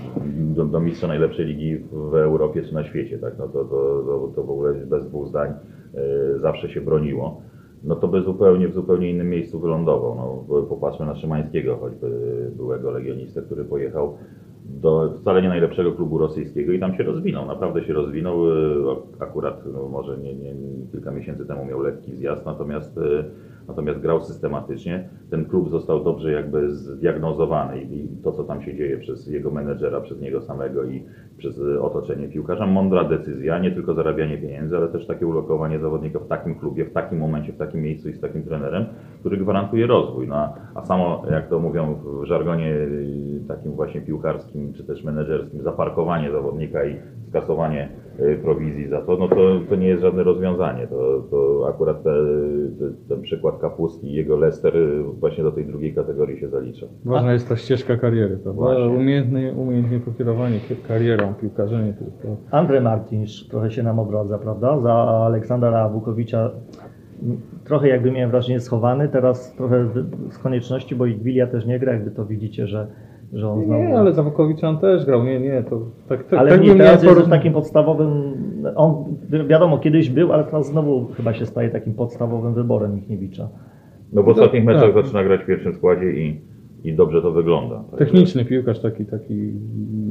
do, 0.55 0.65
do 0.65 0.79
mistrza 0.79 1.07
najlepszej 1.07 1.45
ligi 1.45 1.77
w 1.91 2.15
Europie 2.15 2.63
czy 2.63 2.73
na 2.73 2.83
świecie, 2.83 3.19
tak? 3.19 3.37
No 3.37 3.47
to, 3.47 3.65
to, 3.65 4.03
to, 4.05 4.31
to 4.35 4.43
w 4.43 4.49
ogóle 4.49 4.73
bez 4.73 5.07
dwóch 5.07 5.27
zdań 5.27 5.49
e, 5.49 6.39
zawsze 6.39 6.69
się 6.69 6.81
broniło. 6.81 7.41
No 7.83 7.95
to 7.95 8.07
by 8.07 8.21
zupełnie 8.21 8.67
w 8.67 8.73
zupełnie 8.73 9.09
innym 9.09 9.29
miejscu 9.29 9.59
wylądował. 9.59 10.15
No, 10.15 10.63
popatrzmy 10.63 11.05
na 11.05 11.15
Szymańskiego, 11.15 11.77
choćby 11.77 12.07
byłego 12.55 12.91
legionistę, 12.91 13.41
który 13.41 13.65
pojechał 13.65 14.17
do 14.81 15.13
wcale 15.21 15.41
nie 15.41 15.49
najlepszego 15.49 15.91
klubu 15.91 16.17
rosyjskiego 16.17 16.71
i 16.71 16.79
tam 16.79 16.95
się 16.95 17.03
rozwinął, 17.03 17.47
naprawdę 17.47 17.83
się 17.83 17.93
rozwinął. 17.93 18.49
E, 18.49 18.53
Akurat 19.19 19.63
no, 19.73 19.89
może 19.89 20.17
nie, 20.17 20.35
nie, 20.35 20.53
kilka 20.91 21.11
miesięcy 21.11 21.45
temu 21.45 21.65
miał 21.65 21.81
lekki 21.81 22.15
zjazd, 22.15 22.45
natomiast, 22.45 22.97
e, 22.97 23.23
natomiast 23.67 23.99
grał 23.99 24.21
systematycznie. 24.21 25.09
Ten 25.29 25.45
klub 25.45 25.69
został 25.69 26.03
dobrze 26.03 26.31
jakby 26.31 26.71
zdiagnozowany 26.71 27.81
i 27.81 28.07
to, 28.23 28.31
co 28.31 28.43
tam 28.43 28.61
się 28.61 28.75
dzieje 28.75 28.97
przez 28.97 29.27
jego 29.27 29.51
menedżera, 29.51 30.01
przez 30.01 30.21
niego 30.21 30.41
samego 30.41 30.83
i 30.83 31.03
przez 31.37 31.59
e, 31.59 31.81
otoczenie 31.81 32.27
piłkarza. 32.27 32.67
Mądra 32.67 33.03
decyzja, 33.03 33.59
nie 33.59 33.71
tylko 33.71 33.93
zarabianie 33.93 34.37
pieniędzy, 34.37 34.77
ale 34.77 34.87
też 34.87 35.07
takie 35.07 35.27
ulokowanie 35.27 35.79
zawodnika 35.79 36.19
w 36.19 36.27
takim 36.27 36.55
klubie, 36.55 36.85
w 36.85 36.93
takim 36.93 37.19
momencie, 37.19 37.53
w 37.53 37.57
takim 37.57 37.81
miejscu 37.81 38.09
i 38.09 38.13
z 38.13 38.19
takim 38.19 38.43
trenerem, 38.43 38.85
który 39.21 39.37
gwarantuje 39.37 39.87
rozwój. 39.87 40.27
No, 40.27 40.35
a- 40.35 40.53
a 40.75 40.81
samo, 40.85 41.23
jak 41.31 41.49
to 41.49 41.59
mówią 41.59 41.95
w 41.95 42.25
żargonie 42.25 42.67
y, 42.73 43.41
takim 43.47 43.71
właśnie 43.71 44.01
piłkarskim, 44.01 44.73
czy 44.73 44.83
też 44.83 45.03
menedżerskim, 45.03 45.61
zaparkowanie 45.63 46.31
zawodnika 46.31 46.85
i 46.85 46.95
skasowanie 47.29 47.89
y, 48.19 48.39
prowizji 48.43 48.87
za 48.89 49.01
to, 49.01 49.17
no 49.17 49.27
to, 49.27 49.35
to 49.69 49.75
nie 49.75 49.87
jest 49.87 50.01
żadne 50.01 50.23
rozwiązanie. 50.23 50.87
To, 50.87 51.23
to 51.31 51.65
akurat 51.69 52.03
te, 52.03 52.09
te, 52.79 52.85
ten 53.09 53.21
przykład 53.21 53.57
Kapustki 53.59 54.07
i 54.07 54.13
jego 54.13 54.37
Leicester 54.37 54.77
y, 54.77 55.03
właśnie 55.19 55.43
do 55.43 55.51
tej 55.51 55.65
drugiej 55.65 55.93
kategorii 55.93 56.39
się 56.39 56.49
zalicza. 56.49 56.85
Ważna 57.05 57.33
jest 57.33 57.49
ta 57.49 57.55
ścieżka 57.55 57.97
kariery, 57.97 58.37
prawda? 58.37 58.61
Umiejętnie, 58.87 59.53
umiejętnie 59.57 59.99
pokierowanie 59.99 60.59
ki- 60.59 60.75
karierą 60.87 61.33
piłkarza, 61.33 61.81
nie 61.81 61.93
tylko. 61.93 62.37
Andrzej 62.51 62.81
Martinsz 62.81 63.47
trochę 63.47 63.71
się 63.71 63.83
nam 63.83 63.99
odradza, 63.99 64.37
prawda? 64.37 64.79
Za 64.79 64.93
Aleksandra 65.25 65.89
Wukowicza 65.89 66.51
trochę 67.63 67.87
jakby 67.87 68.11
miałem 68.11 68.31
wrażenie 68.31 68.59
schowany, 68.59 69.09
teraz 69.09 69.55
trochę 69.55 69.87
z- 70.29 70.37
konieczności, 70.37 70.95
bo 70.95 71.05
Igwilia 71.05 71.47
też 71.47 71.65
nie 71.65 71.79
gra, 71.79 71.93
jakby 71.93 72.11
to 72.11 72.25
widzicie, 72.25 72.67
że, 72.67 72.87
że 73.33 73.49
on 73.49 73.63
znowu... 73.63 73.83
Nie, 73.83 73.97
ale 73.99 74.13
Zawokowicz 74.13 74.63
on 74.63 74.79
też 74.79 75.05
grał, 75.05 75.23
nie, 75.23 75.39
nie, 75.39 75.63
to 75.63 75.81
tak, 76.09 76.23
tak, 76.23 76.39
Ale 76.39 76.49
tak 76.51 76.61
nie, 76.61 76.75
teraz 76.75 77.03
jest 77.03 77.17
już 77.19 77.29
takim 77.29 77.53
podstawowym, 77.53 78.33
on 78.75 79.03
wiadomo 79.47 79.77
kiedyś 79.77 80.09
był, 80.09 80.33
ale 80.33 80.43
teraz 80.43 80.67
znowu 80.67 81.07
chyba 81.17 81.33
się 81.33 81.45
staje 81.45 81.69
takim 81.69 81.93
podstawowym 81.93 82.53
wyborem 82.53 82.95
Michniewicza. 82.95 83.49
No 84.13 84.23
w 84.23 84.29
ostatnich 84.29 84.65
tak. 84.65 84.75
meczach 84.75 84.93
zaczyna 84.93 85.23
grać 85.23 85.41
w 85.41 85.45
pierwszym 85.45 85.73
składzie 85.73 86.11
i, 86.11 86.41
i 86.83 86.93
dobrze 86.93 87.21
to 87.21 87.31
wygląda. 87.31 87.83
Techniczny 87.97 88.45
piłkarz 88.45 88.79
taki, 88.79 89.05
taki 89.05 89.53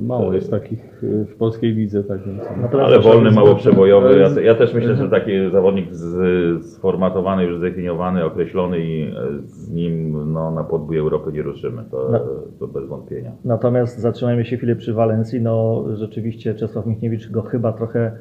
mało 0.07 0.33
jest 0.33 0.51
takich 0.51 1.05
y, 1.05 1.25
w 1.25 1.37
polskiej 1.37 1.75
lidze, 1.75 2.05
tak 2.05 2.21
więc. 2.27 2.43
Ale 2.73 3.01
wolny, 3.01 3.31
mało 3.31 3.55
przebojowy. 3.55 4.19
Ja, 4.19 4.41
ja 4.41 4.55
też 4.55 4.75
myślę, 4.75 4.97
że 4.97 5.09
taki 5.09 5.33
zawodnik 5.53 5.95
z, 5.95 6.67
sformatowany, 6.67 7.45
już 7.45 7.59
zdefiniowany, 7.59 8.25
określony 8.25 8.79
i 8.81 9.03
e, 9.03 9.13
z 9.43 9.71
nim 9.71 10.13
no, 10.33 10.51
na 10.51 10.65
podbój 10.65 10.99
Europy 10.99 11.33
nie 11.33 11.43
ruszymy. 11.43 11.85
To, 11.91 12.11
to 12.59 12.67
bez 12.67 12.87
wątpienia. 12.87 13.33
Natomiast 13.45 13.99
zatrzymajmy 13.99 14.45
się 14.45 14.57
chwilę 14.57 14.77
przy 14.77 14.93
Walencji. 14.93 15.41
No 15.41 15.85
rzeczywiście 15.95 16.55
Czesław 16.55 16.87
Michniewicz 16.87 17.31
go 17.31 17.43
chyba 17.43 17.73
trochę 17.73 18.13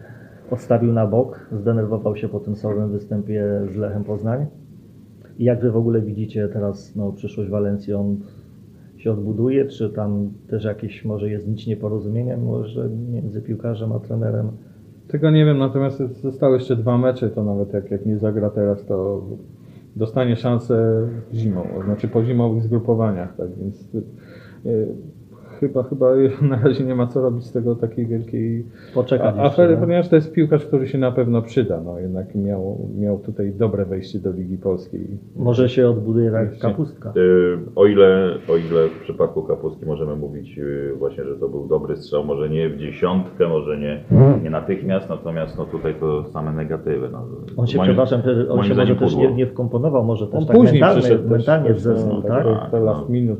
odstawił 0.52 0.94
na 0.94 1.08
bok. 1.08 1.48
Zdenerwował 1.52 2.16
się 2.16 2.30
po 2.30 2.40
tym 2.40 2.56
słabym 2.56 2.92
występie 2.92 3.62
z 3.68 3.76
Lechem 3.76 4.04
Poznań. 4.04 4.46
I 5.40 5.44
jak 5.44 5.62
wy 5.62 5.72
w 5.72 5.78
ogóle 5.78 6.02
widzicie 6.02 6.50
teraz 6.54 6.96
no, 6.96 7.12
przyszłość 7.12 7.50
Walencji? 7.50 7.94
On 7.94 8.18
się 9.00 9.12
odbuduje, 9.12 9.66
czy 9.66 9.90
tam 9.90 10.30
też 10.48 10.64
jakieś 10.64 11.06
może 11.06 11.30
jest 11.30 11.48
nic 11.48 11.68
nieporozumienia 11.68 12.38
może 12.38 12.90
między 12.90 13.42
piłkarzem 13.42 13.92
a 13.92 14.00
trenerem? 14.00 14.52
Tego 15.08 15.32
nie 15.32 15.46
wiem, 15.46 15.58
natomiast 15.58 15.98
zostały 16.22 16.58
jeszcze 16.58 16.76
dwa 16.76 16.98
mecze, 16.98 17.30
to 17.30 17.44
nawet 17.44 17.74
jak, 17.74 17.92
jak 17.92 18.06
nie 18.06 18.18
zagra 18.18 18.50
teraz, 18.50 18.86
to 18.86 19.26
dostanie 19.96 20.36
szansę 20.36 21.08
zimą, 21.34 21.64
znaczy 21.86 22.08
po 22.08 22.24
zimowych 22.24 22.64
zgrupowaniach, 22.64 23.36
tak 23.36 23.48
więc 23.56 23.96
y, 24.66 24.88
chyba, 25.60 25.84
chyba 25.84 26.12
na 26.50 26.60
razie 26.64 26.84
nie 26.84 26.96
ma 26.96 27.08
co 27.08 27.22
robić 27.22 27.44
z 27.46 27.52
tego 27.52 27.76
takiej 27.76 28.06
wielkiej 28.08 28.66
Poczekać 28.94 29.36
jeszcze, 29.36 29.42
afery, 29.42 29.74
no. 29.76 29.82
ponieważ 29.82 30.10
to 30.10 30.16
jest 30.16 30.32
piłkarz, 30.32 30.66
który 30.66 30.88
się 30.88 30.98
na 30.98 31.12
pewno 31.12 31.42
przyda. 31.42 31.82
No, 31.86 32.00
jednak 32.00 32.36
miał, 32.36 32.78
miał 32.98 33.20
tutaj 33.20 33.52
dobre 33.52 33.86
wejście 33.86 34.20
do 34.20 34.32
Ligi 34.32 34.58
Polskiej. 34.58 35.08
Może 35.36 35.70
się 35.70 35.90
odbuduje 35.90 36.26
jak 36.26 36.36
Oczywiście. 36.36 36.68
kapustka. 36.68 37.14
Y, 37.18 37.58
O 37.76 37.86
ile, 37.86 38.36
o 38.50 38.58
ile 38.58 38.88
w 38.88 39.04
przypadku 39.04 39.44
Kapustki 39.44 39.86
możemy 39.86 40.16
mówić 40.16 40.58
y, 40.58 40.94
właśnie, 41.00 41.24
że 41.24 41.36
to 41.36 41.50
był 41.50 41.68
dobry 41.68 41.98
strzał, 41.98 42.24
może 42.24 42.50
nie 42.50 42.70
w 42.70 42.78
dziesiątkę, 42.78 43.48
może 43.48 43.78
nie, 43.78 44.04
nie 44.44 44.50
natychmiast, 44.50 45.10
natomiast 45.10 45.58
no 45.58 45.66
tutaj 45.66 45.96
to 46.00 46.24
same 46.24 46.54
negatywy. 46.54 47.10
No. 47.12 47.26
On 47.58 47.68
się, 47.68 47.78
Moim- 47.78 47.88
przepraszam, 47.88 48.22
te- 48.22 48.50
on 48.50 48.64
się 48.64 48.76
może 48.76 48.96
też 48.96 49.16
nie, 49.16 49.34
nie 49.34 49.48
wkomponował, 49.48 50.04
może 50.04 50.28
też 50.28 50.36
On 50.36 50.46
tak 50.46 50.56
później 50.56 50.82
mentalnie, 50.82 51.02
przyszedł 51.02 51.30
mentalnie 51.30 51.74
też, 51.74 51.86
no, 51.86 52.22
tak? 52.22 52.72
tak? 52.72 52.84
Last 52.84 53.02
no. 53.02 53.10
minut. 53.10 53.40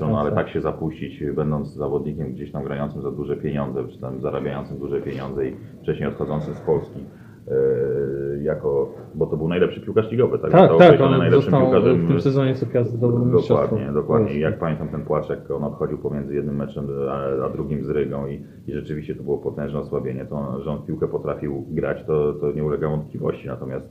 No, 0.00 0.20
ale 0.20 0.32
tak 0.32 0.48
się 0.48 0.60
zapuścić, 0.60 1.24
będąc 1.36 1.74
zawodnikiem 1.74 2.32
gdzieś 2.32 2.52
tam 2.52 2.64
grającym 2.64 3.02
za 3.02 3.10
duże 3.10 3.36
pieniądze, 3.36 3.88
czy 3.88 4.00
tam 4.00 4.20
zarabiającym 4.20 4.78
duże 4.78 5.00
pieniądze 5.00 5.48
i 5.48 5.56
wcześniej 5.82 6.08
odchodzącym 6.08 6.54
z 6.54 6.60
Polski, 6.60 7.00
y, 7.00 8.42
jako, 8.42 8.94
bo 9.14 9.26
to 9.26 9.36
był 9.36 9.48
najlepszy 9.48 9.80
piłkarz 9.80 10.10
ligowy, 10.10 10.38
tak? 10.38 10.50
Tak, 10.50 10.70
tak, 10.78 11.00
on 11.00 11.10
najlepszym 11.10 11.42
został 11.42 11.60
piłkarzem 11.60 12.04
w 12.04 12.08
tym 12.08 12.20
sezonie 12.20 12.54
co 12.54 12.66
Piast 12.66 12.90
zdobył. 12.90 13.40
Dokładnie, 13.40 13.92
dokładnie. 13.92 14.38
Jak 14.38 14.58
pamiętam 14.58 14.88
ten 14.88 15.04
płaczek, 15.04 15.50
on 15.50 15.64
odchodził 15.64 15.98
pomiędzy 15.98 16.34
jednym 16.34 16.56
meczem 16.56 16.86
a, 17.10 17.44
a 17.44 17.48
drugim 17.48 17.84
z 17.84 17.90
Rygą 17.90 18.26
i, 18.26 18.44
i 18.66 18.72
rzeczywiście 18.72 19.14
to 19.14 19.22
było 19.22 19.38
potężne 19.38 19.80
osłabienie. 19.80 20.26
To, 20.26 20.62
że 20.62 20.70
on 20.70 20.82
piłkę 20.82 21.08
potrafił 21.08 21.66
grać, 21.70 22.04
to, 22.06 22.32
to 22.32 22.52
nie 22.52 22.64
ulega 22.64 22.88
wątpliwości. 22.88 23.46
Natomiast 23.46 23.88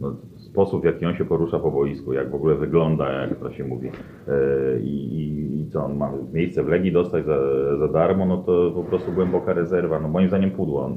no, 0.00 0.16
sposób, 0.52 0.82
w 0.82 0.84
jaki 0.84 1.06
on 1.06 1.14
się 1.14 1.24
porusza 1.24 1.58
po 1.58 1.70
boisku, 1.70 2.12
jak 2.12 2.30
w 2.30 2.34
ogóle 2.34 2.54
wygląda, 2.54 3.12
jak 3.12 3.34
to 3.38 3.50
się 3.52 3.64
mówi, 3.64 3.86
yy, 3.86 4.32
i, 4.82 5.14
i, 5.14 5.60
i 5.60 5.66
co 5.70 5.84
on 5.84 5.96
ma 5.96 6.12
miejsce 6.32 6.62
w 6.64 6.68
Legii 6.68 6.92
dostać 6.92 7.24
za, 7.26 7.36
za 7.78 7.88
darmo, 7.88 8.26
no 8.26 8.36
to 8.36 8.72
po 8.74 8.82
prostu 8.84 9.12
głęboka 9.12 9.52
rezerwa. 9.52 10.00
No 10.00 10.08
moim 10.08 10.28
zdaniem 10.28 10.50
pudło. 10.50 10.96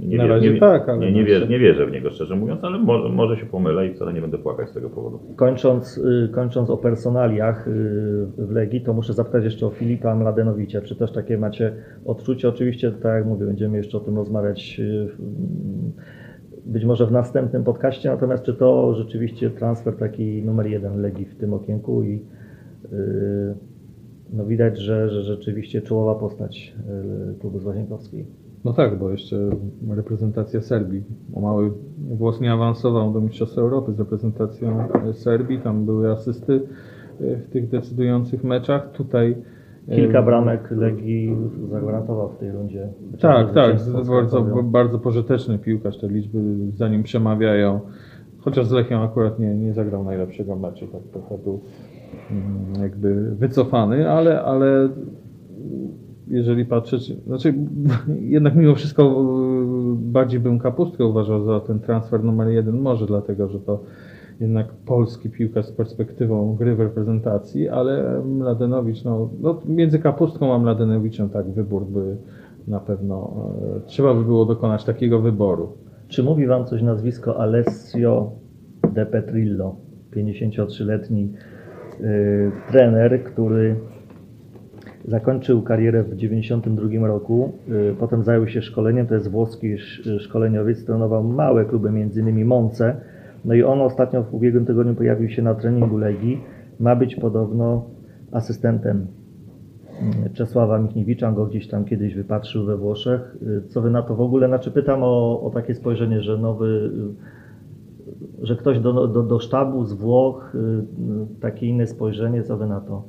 Nie, 0.00 0.16
Na 0.18 0.24
wie- 0.24 0.30
razie 0.30 0.52
nie, 0.54 0.60
tak, 0.60 0.88
ale 0.88 0.98
nie, 0.98 1.12
nie, 1.12 1.24
wierzę, 1.24 1.46
nie 1.48 1.58
wierzę 1.58 1.86
w 1.86 1.92
niego, 1.92 2.10
szczerze 2.10 2.36
mówiąc, 2.36 2.64
ale 2.64 2.78
może, 2.78 3.08
może 3.08 3.36
się 3.36 3.46
pomylę 3.46 3.86
i 3.86 3.94
wcale 3.94 4.12
nie 4.12 4.20
będę 4.20 4.38
płakać 4.38 4.68
z 4.68 4.72
tego 4.74 4.90
powodu. 4.90 5.20
Kończąc, 5.36 5.98
y, 5.98 6.28
kończąc 6.34 6.70
o 6.70 6.76
personaliach 6.76 7.68
y, 7.68 7.70
w 8.38 8.50
Legii, 8.50 8.80
to 8.80 8.92
muszę 8.92 9.12
zapytać 9.12 9.44
jeszcze 9.44 9.66
o 9.66 9.70
Filipa 9.70 10.14
Mladenowicza. 10.14 10.80
Czy 10.80 10.96
też 10.96 11.12
takie 11.12 11.38
macie 11.38 11.72
odczucie? 12.04 12.48
Oczywiście, 12.48 12.90
tak 12.92 13.14
jak 13.14 13.26
mówię, 13.26 13.46
będziemy 13.46 13.76
jeszcze 13.76 13.96
o 13.98 14.00
tym 14.00 14.16
rozmawiać 14.16 14.80
y, 14.80 15.08
w- 15.08 15.22
być 16.66 16.84
może 16.84 17.06
w 17.06 17.12
następnym 17.12 17.64
podcaście, 17.64 18.10
natomiast 18.10 18.42
czy 18.42 18.54
to 18.54 18.94
rzeczywiście 18.94 19.50
transfer 19.50 19.96
taki 19.96 20.42
numer 20.42 20.66
jeden 20.66 21.00
Legii 21.00 21.24
w 21.24 21.34
tym 21.34 21.54
okienku 21.54 22.02
i 22.02 22.22
y, 22.92 23.54
no 24.32 24.46
widać, 24.46 24.78
że, 24.78 25.10
że 25.10 25.22
rzeczywiście 25.22 25.82
czołowa 25.82 26.14
postać 26.14 26.74
y, 27.34 27.38
klubu 27.40 27.58
z 27.58 27.64
Łazienkowskiej. 27.64 28.26
No 28.64 28.72
tak, 28.72 28.98
bo 28.98 29.10
jeszcze 29.10 29.36
reprezentacja 29.90 30.60
Serbii. 30.60 31.02
O 31.34 31.40
mały 31.40 31.72
włos 31.98 32.40
nie 32.40 32.52
awansował 32.52 33.12
do 33.12 33.20
Mistrzostw 33.20 33.58
Europy 33.58 33.92
z 33.92 33.98
reprezentacją 33.98 34.88
Serbii. 35.12 35.58
Tam 35.58 35.84
były 35.86 36.10
asysty 36.10 36.60
e, 37.20 37.36
w 37.36 37.48
tych 37.48 37.68
decydujących 37.68 38.44
meczach. 38.44 38.92
Tutaj 38.92 39.36
Kilka 39.90 40.22
bramek 40.22 40.70
Legii 40.70 41.36
zagwarantował 41.70 42.28
w 42.28 42.36
tej 42.36 42.50
rundzie. 42.50 42.88
Tak, 43.20 43.52
tak. 43.52 43.76
Bardzo, 44.06 44.42
bardzo 44.62 44.98
pożyteczny 44.98 45.58
piłkarz. 45.58 45.98
Te 45.98 46.08
liczby 46.08 46.38
za 46.74 46.88
nim 46.88 47.02
przemawiają. 47.02 47.80
Chociaż 48.38 48.66
z 48.66 48.70
Lechią 48.70 49.02
akurat 49.02 49.38
nie, 49.38 49.54
nie 49.54 49.72
zagrał 49.72 50.04
najlepszego 50.04 50.56
meczu. 50.56 50.86
Tak 50.86 51.02
trochę 51.02 51.38
był 51.38 51.60
mm, 52.30 52.82
jakby 52.82 53.34
wycofany, 53.34 54.10
ale, 54.10 54.42
ale 54.42 54.88
jeżeli 56.26 56.64
patrzeć, 56.64 57.12
znaczy 57.26 57.54
jednak 58.36 58.54
mimo 58.54 58.74
wszystko 58.74 59.02
y, 59.02 59.96
bardziej 59.96 60.40
bym 60.40 60.58
kapustkę 60.58 61.04
uważał 61.04 61.44
za 61.44 61.60
ten 61.60 61.80
transfer 61.80 62.24
numer 62.24 62.48
jeden, 62.48 62.80
może 62.80 63.06
dlatego, 63.06 63.48
że 63.48 63.60
to 63.60 63.80
jednak 64.42 64.66
polski 64.72 65.30
piłkarz 65.30 65.66
z 65.66 65.72
perspektywą 65.72 66.56
gry 66.56 66.74
w 66.76 66.80
reprezentacji, 66.80 67.68
ale 67.68 68.22
Mladenowicz, 68.24 69.04
no, 69.04 69.30
no 69.40 69.60
między 69.68 69.98
kapustką 69.98 70.54
a 70.54 70.58
Mladenowiczem 70.58 71.28
tak 71.28 71.50
wybór 71.50 71.86
by 71.86 72.16
na 72.68 72.80
pewno, 72.80 73.46
e, 73.76 73.80
trzeba 73.86 74.14
by 74.14 74.24
było 74.24 74.44
dokonać 74.44 74.84
takiego 74.84 75.20
wyboru. 75.20 75.72
Czy 76.08 76.22
mówi 76.22 76.46
Wam 76.46 76.66
coś 76.66 76.82
nazwisko 76.82 77.40
Alessio 77.40 78.32
De 78.94 79.06
Petrillo, 79.06 79.76
53-letni 80.16 81.32
y, 82.00 82.50
trener, 82.70 83.24
który 83.24 83.76
zakończył 85.08 85.62
karierę 85.62 86.02
w 86.02 86.10
1992 86.10 87.06
roku, 87.06 87.52
y, 87.68 87.94
potem 88.00 88.24
zajął 88.24 88.48
się 88.48 88.62
szkoleniem, 88.62 89.06
to 89.06 89.14
jest 89.14 89.30
włoski 89.30 89.72
sz- 89.72 90.22
szkoleniowiec, 90.22 90.84
trenował 90.84 91.24
małe 91.24 91.64
kluby, 91.64 91.88
m.in. 91.88 92.44
Monce, 92.44 92.96
no 93.44 93.54
i 93.54 93.62
on 93.62 93.80
ostatnio 93.80 94.22
w 94.22 94.34
ubiegłym 94.34 94.66
tygodniu 94.66 94.94
pojawił 94.94 95.28
się 95.28 95.42
na 95.42 95.54
treningu 95.54 95.98
Legii, 95.98 96.40
ma 96.80 96.96
być 96.96 97.16
podobno 97.16 97.84
asystentem 98.32 99.06
mm, 100.00 100.32
Czesława 100.32 100.78
Michniewicza, 100.78 101.32
go 101.32 101.46
gdzieś 101.46 101.68
tam 101.68 101.84
kiedyś 101.84 102.14
wypatrzył 102.14 102.64
we 102.64 102.76
Włoszech. 102.76 103.36
Y, 103.42 103.68
Co 103.68 103.80
wy 103.80 103.90
na 103.90 104.02
to 104.02 104.16
w 104.16 104.20
ogóle? 104.20 104.48
Znaczy 104.48 104.70
pytam 104.70 105.02
o, 105.02 105.42
o 105.42 105.50
takie 105.50 105.74
spojrzenie, 105.74 106.22
że 106.22 106.38
nowy, 106.38 106.90
y, 108.42 108.46
że 108.46 108.56
ktoś 108.56 108.80
do, 108.80 109.08
do, 109.08 109.22
do 109.22 109.40
sztabu 109.40 109.84
z 109.84 109.92
Włoch, 109.92 110.54
y, 110.54 111.40
takie 111.40 111.66
inne 111.66 111.86
spojrzenie, 111.86 112.42
co 112.42 112.56
wy 112.56 112.66
na 112.66 112.80
to? 112.80 113.02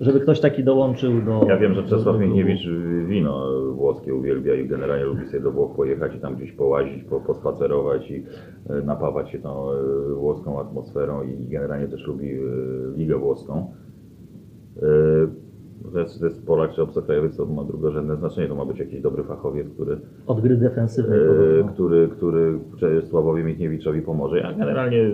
Żeby 0.00 0.20
ktoś 0.20 0.40
taki 0.40 0.64
dołączył 0.64 1.22
do... 1.22 1.44
Ja 1.48 1.58
wiem, 1.58 1.74
że 1.74 1.82
Czesław 1.82 2.18
Michniewicz 2.20 2.68
wino 3.06 3.62
włoskie 3.72 4.14
uwielbia 4.14 4.54
i 4.54 4.68
generalnie 4.68 5.04
lubi 5.04 5.26
sobie 5.26 5.40
do 5.40 5.52
Włoch 5.52 5.76
pojechać 5.76 6.14
i 6.14 6.18
tam 6.18 6.36
gdzieś 6.36 6.52
połazić, 6.52 7.04
po, 7.04 7.20
pospacerować 7.20 8.10
i 8.10 8.24
e, 8.70 8.82
napawać 8.82 9.30
się 9.30 9.38
tą 9.38 9.70
e, 9.70 9.74
włoską 10.14 10.60
atmosferą 10.60 11.22
i 11.22 11.48
generalnie 11.48 11.88
też 11.88 12.06
lubi 12.06 12.32
e, 12.32 12.38
ligę 12.96 13.18
włoską. 13.18 13.70
To 15.92 16.00
jest, 16.00 16.46
Polak 16.46 16.72
czy 16.72 16.82
obcokrajowiec, 16.82 17.36
to 17.36 17.46
ma 17.46 17.64
drugorzędne 17.64 18.16
znaczenie. 18.16 18.48
To 18.48 18.54
ma 18.54 18.64
być 18.64 18.78
jakiś 18.78 19.00
dobry 19.00 19.24
fachowiec, 19.24 19.68
który, 19.68 19.98
Od 20.26 20.40
gry 20.40 20.56
defensywnej 20.56 21.20
podobno. 21.20 21.72
który, 21.72 22.08
który 22.08 22.58
Czesławowi 22.78 23.44
Michniewiczowi 23.44 24.02
pomoże. 24.02 24.38
Ja 24.38 24.52
generalnie 24.52 25.10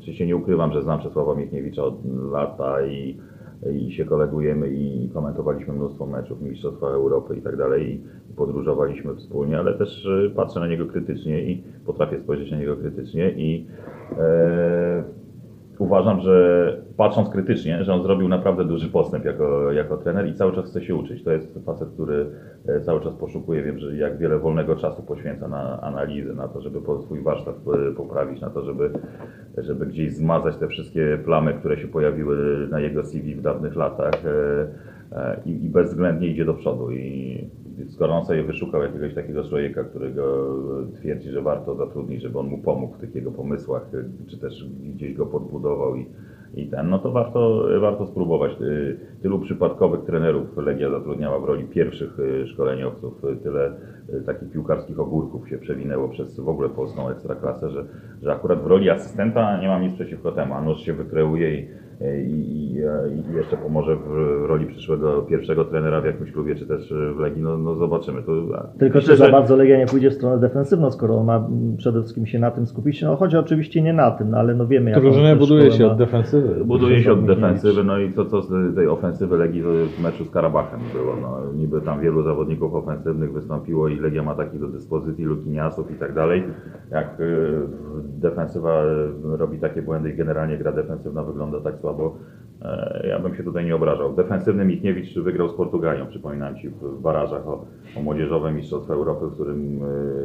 oczywiście 0.00 0.26
nie 0.26 0.36
ukrywam, 0.36 0.72
że 0.72 0.82
znam 0.82 1.00
Czesława 1.00 1.34
Michniewicza 1.34 1.84
od 1.84 1.94
lata 2.32 2.86
i, 2.86 3.18
i 3.68 3.92
się 3.92 4.04
kolegujemy 4.04 4.68
i 4.68 5.10
komentowaliśmy 5.14 5.74
mnóstwo 5.74 6.06
meczów, 6.06 6.42
Mistrzostwa 6.42 6.86
Europy 6.86 7.36
i 7.36 7.42
tak 7.42 7.56
dalej 7.56 8.00
i 8.30 8.34
podróżowaliśmy 8.36 9.14
wspólnie, 9.14 9.58
ale 9.58 9.74
też 9.74 10.06
e, 10.06 10.30
patrzę 10.30 10.60
na 10.60 10.66
niego 10.66 10.86
krytycznie 10.86 11.42
i 11.42 11.62
potrafię 11.86 12.20
spojrzeć 12.20 12.50
na 12.50 12.58
niego 12.58 12.76
krytycznie 12.76 13.30
i 13.30 13.66
e, 14.18 15.04
uważam, 15.80 16.20
że 16.20 16.76
patrząc 16.96 17.28
krytycznie, 17.28 17.84
że 17.84 17.94
on 17.94 18.02
zrobił 18.02 18.28
naprawdę 18.28 18.64
duży 18.64 18.88
postęp 18.88 19.24
jako, 19.24 19.72
jako 19.72 19.96
trener 19.96 20.28
i 20.28 20.34
cały 20.34 20.52
czas 20.52 20.66
chce 20.66 20.82
się 20.82 20.94
uczyć. 20.94 21.24
To 21.24 21.32
jest 21.32 21.58
facet, 21.66 21.88
który 21.88 22.26
e, 22.66 22.80
cały 22.80 23.00
czas 23.00 23.14
poszukuje, 23.14 23.62
wiem, 23.62 23.78
że 23.78 23.96
jak 23.96 24.18
wiele 24.18 24.38
wolnego 24.38 24.76
czasu 24.76 25.02
poświęca 25.02 25.48
na 25.48 25.80
analizę, 25.80 26.34
na 26.34 26.48
to, 26.48 26.60
żeby 26.60 26.80
swój 27.04 27.22
warsztat 27.22 27.54
e, 27.90 27.94
poprawić, 27.94 28.40
na 28.40 28.50
to, 28.50 28.64
żeby, 28.64 28.90
żeby 29.58 29.86
gdzieś 29.86 30.12
zmazać 30.12 30.56
te 30.56 30.68
wszystkie 30.68 31.18
plamy, 31.24 31.54
które 31.54 31.78
się 31.78 31.88
pojawiły 31.88 32.68
na 32.70 32.80
jego 32.80 33.04
CV 33.04 33.34
w 33.34 33.42
dawnych 33.42 33.76
latach 33.76 34.14
e, 35.12 35.40
i, 35.46 35.50
i 35.50 35.68
bezwzględnie 35.68 36.28
idzie 36.28 36.44
do 36.44 36.54
przodu. 36.54 36.90
I 36.90 37.44
skoro 37.88 38.14
on 38.14 38.24
sobie 38.24 38.42
wyszukał 38.42 38.82
jakiegoś 38.82 39.14
takiego 39.14 39.48
człowieka, 39.48 39.84
którego 39.84 40.48
twierdzi, 41.00 41.30
że 41.30 41.42
warto 41.42 41.74
zatrudnić, 41.74 42.22
żeby 42.22 42.38
on 42.38 42.46
mu 42.46 42.58
pomógł 42.58 42.94
w 42.94 42.98
tych 42.98 43.14
jego 43.14 43.30
pomysłach, 43.30 43.82
e, 43.94 44.28
czy 44.30 44.38
też 44.38 44.64
gdzieś 44.94 45.14
go 45.14 45.26
podbudował 45.26 45.96
i, 45.96 46.06
i 46.54 46.66
ten, 46.66 46.90
no 46.90 46.98
to 46.98 47.10
warto, 47.10 47.68
warto 47.80 48.06
spróbować. 48.06 48.52
Y, 48.60 48.96
Tylu 49.22 49.38
przypadkowych 49.38 50.04
trenerów 50.04 50.56
Legia 50.56 50.90
zatrudniała 50.90 51.38
w 51.38 51.44
roli 51.44 51.64
pierwszych 51.64 52.18
y, 52.20 52.46
szkoleniowców, 52.46 53.24
y, 53.24 53.36
tyle 53.36 53.72
y, 54.14 54.22
takich 54.26 54.50
piłkarskich 54.50 55.00
ogórków 55.00 55.48
się 55.48 55.58
przewinęło 55.58 56.08
przez 56.08 56.40
w 56.40 56.48
ogóle 56.48 56.68
polską 56.68 57.08
ekstraklasę, 57.08 57.70
że, 57.70 57.84
że 58.22 58.32
akurat 58.32 58.62
w 58.62 58.66
roli 58.66 58.90
asystenta 58.90 59.60
nie 59.60 59.68
mam 59.68 59.82
nic 59.82 59.94
przeciwko 59.94 60.32
temu, 60.32 60.54
a 60.54 60.62
nóż 60.62 60.80
się 60.80 60.92
wykreuje 60.92 61.54
i, 61.54 61.68
i, 62.26 62.30
i, 62.30 62.72
i 63.32 63.36
jeszcze 63.36 63.56
pomoże 63.56 63.96
w 63.96 64.44
roli 64.48 64.66
przyszłego 64.66 65.22
pierwszego 65.22 65.64
trenera 65.64 66.00
w 66.00 66.04
jakimś 66.04 66.32
klubie, 66.32 66.54
czy 66.54 66.66
też 66.66 66.94
w 67.16 67.18
Legii, 67.20 67.42
no, 67.42 67.58
no 67.58 67.74
zobaczymy. 67.74 68.22
To, 68.22 68.32
Tylko 68.78 68.98
myślę, 68.98 69.12
czy 69.14 69.16
za 69.18 69.26
że- 69.26 69.32
bardzo 69.32 69.56
Legia 69.56 69.78
nie 69.78 69.86
pójdzie 69.86 70.10
w 70.10 70.14
stronę 70.14 70.38
defensywną, 70.38 70.90
skoro 70.90 71.14
on 71.18 71.26
ma 71.26 71.48
przede 71.76 72.00
wszystkim 72.00 72.26
się 72.26 72.38
na 72.38 72.50
tym 72.50 72.66
skupić? 72.66 73.02
No 73.02 73.16
chodzi 73.16 73.36
oczywiście 73.36 73.82
nie 73.82 73.92
na 73.92 74.10
tym, 74.10 74.30
no, 74.30 74.38
ale 74.38 74.54
no 74.54 74.66
wiemy 74.66 74.90
jak 74.90 75.00
Drużyna 75.00 75.36
buduje 75.36 75.70
się 75.70 75.86
ma. 75.86 75.92
od 75.92 75.98
defensywy. 75.98 76.64
Buduje 76.64 77.02
się 77.02 77.12
od 77.12 77.24
defensywy, 77.26 77.84
no 77.84 77.98
i 77.98 78.12
co, 78.12 78.24
co 78.24 78.42
z 78.42 78.74
tej 78.74 78.88
ofensywy 78.88 79.36
Legii 79.36 79.62
w 79.62 80.02
meczu 80.02 80.24
z 80.24 80.30
Karabachem 80.30 80.80
było. 80.94 81.16
No, 81.22 81.52
niby 81.54 81.80
tam 81.80 82.00
wielu 82.00 82.22
zawodników 82.22 82.74
ofensywnych 82.74 83.32
wystąpiło 83.32 83.88
i 83.88 83.96
Legia 84.00 84.22
ma 84.22 84.34
takich 84.34 84.60
do 84.60 84.68
dyspozycji, 84.68 85.24
Lukiniasów 85.24 85.90
i 85.90 85.94
tak 85.94 86.14
dalej. 86.14 86.44
Jak 86.90 87.20
y, 87.20 87.52
defensywa 88.20 88.82
y, 88.84 89.36
robi 89.36 89.58
takie 89.58 89.82
błędy 89.82 90.10
i 90.10 90.16
generalnie 90.16 90.58
gra 90.58 90.72
defensywna 90.72 91.22
wygląda 91.24 91.60
tak 91.60 91.78
słabo, 91.78 91.89
E, 92.62 93.06
Ja 93.08 93.18
bym 93.18 93.34
się 93.34 93.42
tutaj 93.44 93.64
nie 93.64 93.74
obrażał. 93.76 94.12
Defensywny 94.14 94.64
Michniewicz 94.64 95.18
wygrał 95.18 95.48
z 95.48 95.54
Portugalią, 95.54 96.06
przypominam 96.06 96.56
Ci, 96.56 96.68
w 96.68 97.00
barażach 97.02 97.48
o, 97.48 97.64
o 97.96 98.02
młodzieżowe 98.02 98.52
Mistrzostwa 98.52 98.94
Europy, 98.94 99.26
w 99.26 99.34
którym 99.34 99.80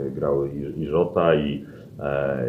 e, 0.08 0.12
grał 0.12 0.46
i, 0.46 0.82
i 0.82 0.86
Żota, 0.88 1.36
i, 1.36 1.66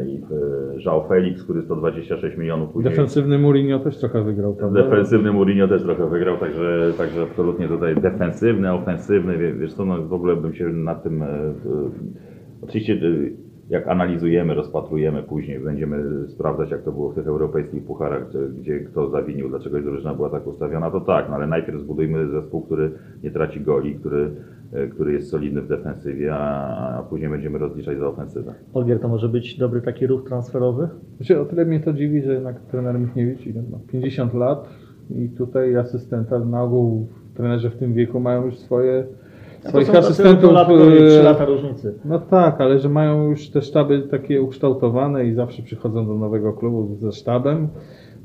i 0.07 0.17
e, 0.17 0.79
João 0.87 1.09
Felix, 1.09 1.45
który 1.45 1.63
126 1.63 2.37
milionów 2.37 2.71
później... 2.73 2.91
Defensywny 2.91 3.39
Mourinho 3.39 3.79
też 3.79 3.97
trochę 3.99 4.23
wygrał, 4.25 4.55
prawda? 4.55 4.83
Defensywny 4.83 5.33
Mourinho 5.33 5.69
też 5.69 5.83
trochę 5.83 6.09
wygrał, 6.11 6.37
także, 6.39 6.93
także 6.99 7.23
absolutnie 7.23 7.69
tutaj 7.69 7.95
defensywny, 7.95 8.73
ofensywny, 8.73 9.39
wie- 9.39 9.55
wiesz 9.55 9.75
co, 9.75 9.85
no 9.85 10.03
w 10.03 10.13
ogóle 10.13 10.37
bym 10.37 10.55
się 10.55 10.65
nad 10.69 11.03
tym, 11.03 11.25
oczywiście 12.63 12.97
jak 13.69 13.89
analizujemy, 13.89 14.55
rozpatrujemy 14.55 15.23
później, 15.23 15.61
będziemy 15.61 16.29
sprawdzać 16.29 16.71
jak 16.71 16.83
to 16.83 16.93
było 16.93 17.11
w 17.11 17.15
tych 17.15 17.27
europejskich 17.27 17.85
pucharach, 17.85 18.29
gdzie, 18.29 18.39
gdzie 18.49 18.81
kto 18.81 19.11
zawinił, 19.11 19.49
dlaczego 19.49 19.81
drużyna 19.81 20.15
była 20.15 20.31
tak 20.31 20.47
ustawiona, 20.47 20.91
to 20.91 21.01
tak, 21.01 21.29
no 21.29 21.35
ale 21.35 21.47
najpierw 21.47 21.81
zbudujmy 21.81 22.29
zespół, 22.29 22.63
który 22.63 22.91
nie 23.23 23.31
traci 23.31 23.61
goli, 23.61 23.95
który, 23.95 24.31
e, 24.73 24.87
który 24.87 25.13
jest 25.13 25.31
solidny 25.31 25.63
w 25.63 25.69
defensywie, 25.69 26.35
a, 26.35 26.99
a 26.99 27.03
później 27.03 27.31
będziemy 27.31 27.59
rozliczać 27.59 27.99
za 27.99 28.09
ofensywę. 28.09 28.55
Olgier, 28.75 29.01
to 29.01 29.09
może 29.09 29.29
być 29.29 29.59
dobry 29.59 29.83
taki 29.83 30.07
ruch 30.07 30.25
transferowy? 30.25 30.89
Znaczy, 31.17 31.41
o 31.41 31.45
tyle 31.45 31.65
mnie 31.65 31.81
to 31.81 31.93
dziwi, 31.93 32.23
że 32.23 32.35
jednak 32.35 32.61
trener 32.61 33.01
Michniewicz 33.01 33.47
ma? 33.71 33.79
50 33.93 34.35
lat 34.35 34.69
i 35.11 35.29
tutaj 35.29 35.77
asystenta 35.77 36.39
na 36.39 36.63
ogół 36.63 37.07
trenerzy 37.35 37.71
w 37.71 37.77
tym 37.77 37.95
wieku 37.95 38.21
mają 38.21 38.45
już 38.45 38.59
swoje 38.59 39.07
swoich 39.69 39.95
asystentów. 39.95 40.51
e, 40.53 41.09
3 41.09 41.23
lata 41.23 41.45
różnicy. 41.45 41.95
No 42.05 42.19
tak, 42.19 42.61
ale 42.61 42.79
że 42.79 42.89
mają 42.89 43.31
już 43.31 43.51
te 43.51 43.63
sztaby 43.63 44.03
takie 44.03 44.43
ukształtowane 44.43 45.27
i 45.27 45.35
zawsze 45.35 45.63
przychodzą 45.63 46.07
do 46.07 46.15
nowego 46.15 46.53
klubu 46.53 46.97
ze 47.01 47.13
sztabem. 47.13 47.69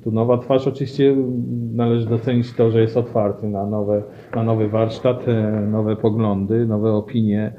Tu 0.04 0.12
nowa 0.12 0.38
twarz 0.38 0.68
oczywiście 0.68 1.16
należy 1.74 2.06
docenić 2.06 2.54
to, 2.54 2.72
że 2.72 2.82
jest 2.82 2.98
otwarty 2.98 3.48
na, 3.48 3.66
nowe, 3.66 4.04
na 4.36 4.44
nowy 4.44 4.70
warsztat, 4.70 5.28
e, 5.28 5.62
nowe 5.72 5.96
poglądy, 5.96 6.66
nowe 6.66 6.94
opinie. 6.94 7.54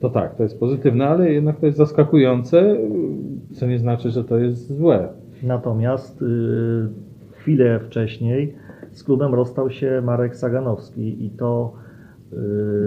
To 0.00 0.10
tak, 0.10 0.36
to 0.36 0.42
jest 0.42 0.60
pozytywne, 0.60 1.08
ale 1.08 1.32
jednak 1.32 1.60
to 1.60 1.66
jest 1.66 1.78
zaskakujące, 1.78 2.76
co 3.52 3.66
nie 3.66 3.78
znaczy, 3.78 4.10
że 4.10 4.24
to 4.24 4.38
jest 4.38 4.76
złe. 4.76 5.08
Natomiast 5.42 6.22
y, 6.22 6.26
chwilę 7.32 7.80
wcześniej 7.80 8.54
z 8.92 9.04
klubem 9.04 9.34
rozstał 9.34 9.70
się 9.70 10.02
Marek 10.04 10.36
Saganowski 10.36 11.26
i 11.26 11.30
to 11.30 11.72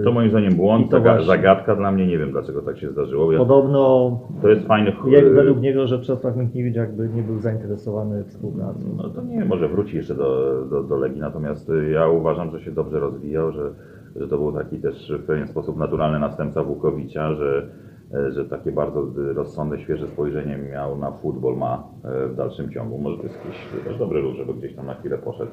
To 0.04 0.12
moim 0.12 0.30
zdaniem 0.30 0.54
błąd, 0.54 0.90
zaga- 0.90 1.02
właśnie. 1.02 1.26
zagadka 1.26 1.76
dla 1.76 1.92
mnie, 1.92 2.06
nie 2.06 2.18
wiem 2.18 2.30
dlaczego 2.30 2.62
tak 2.62 2.78
się 2.78 2.90
zdarzyło. 2.90 3.32
Ja, 3.32 3.38
podobno 3.38 4.20
to 4.42 4.48
jest 4.48 4.66
fajny 4.66 4.92
jak 5.08 5.34
według 5.34 5.60
niego, 5.60 5.86
że 5.86 5.98
Czesław 5.98 6.36
Michniewicz 6.36 6.76
jakby 6.76 7.08
nie 7.08 7.22
był 7.22 7.38
zainteresowany 7.38 8.24
współpracą. 8.24 8.80
No 8.96 9.08
to 9.08 9.22
nie, 9.22 9.44
może 9.44 9.68
wróci 9.68 9.96
jeszcze 9.96 10.14
do, 10.14 10.64
do, 10.70 10.82
do 10.82 10.96
Legii, 10.96 11.20
natomiast 11.20 11.70
y, 11.70 11.90
ja 11.90 12.08
uważam, 12.08 12.50
że 12.50 12.60
się 12.60 12.70
dobrze 12.70 13.00
rozwijał, 13.00 13.52
że, 13.52 13.70
że 14.16 14.28
to 14.28 14.38
był 14.38 14.52
taki 14.52 14.78
też 14.78 15.12
w 15.18 15.26
pewien 15.26 15.46
sposób 15.48 15.78
naturalny 15.78 16.18
następca 16.18 16.62
Włukowicza, 16.62 17.34
że, 17.34 17.66
e, 18.14 18.30
że 18.30 18.44
takie 18.44 18.72
bardzo 18.72 19.00
y, 19.30 19.32
rozsądne, 19.32 19.78
świeże 19.78 20.06
spojrzenie 20.06 20.58
miał 20.72 20.98
na 20.98 21.10
futbol, 21.10 21.56
ma 21.56 21.82
w 22.04 22.34
dalszym 22.36 22.70
ciągu. 22.70 22.98
Może 22.98 23.16
to 23.16 23.22
jest 23.22 23.38
jakiś 23.44 23.84
też 23.84 23.98
dobry 23.98 24.20
ruch, 24.20 24.34
żeby 24.34 24.54
gdzieś 24.54 24.74
tam 24.74 24.86
na 24.86 24.94
chwilę 24.94 25.18
poszedł 25.18 25.50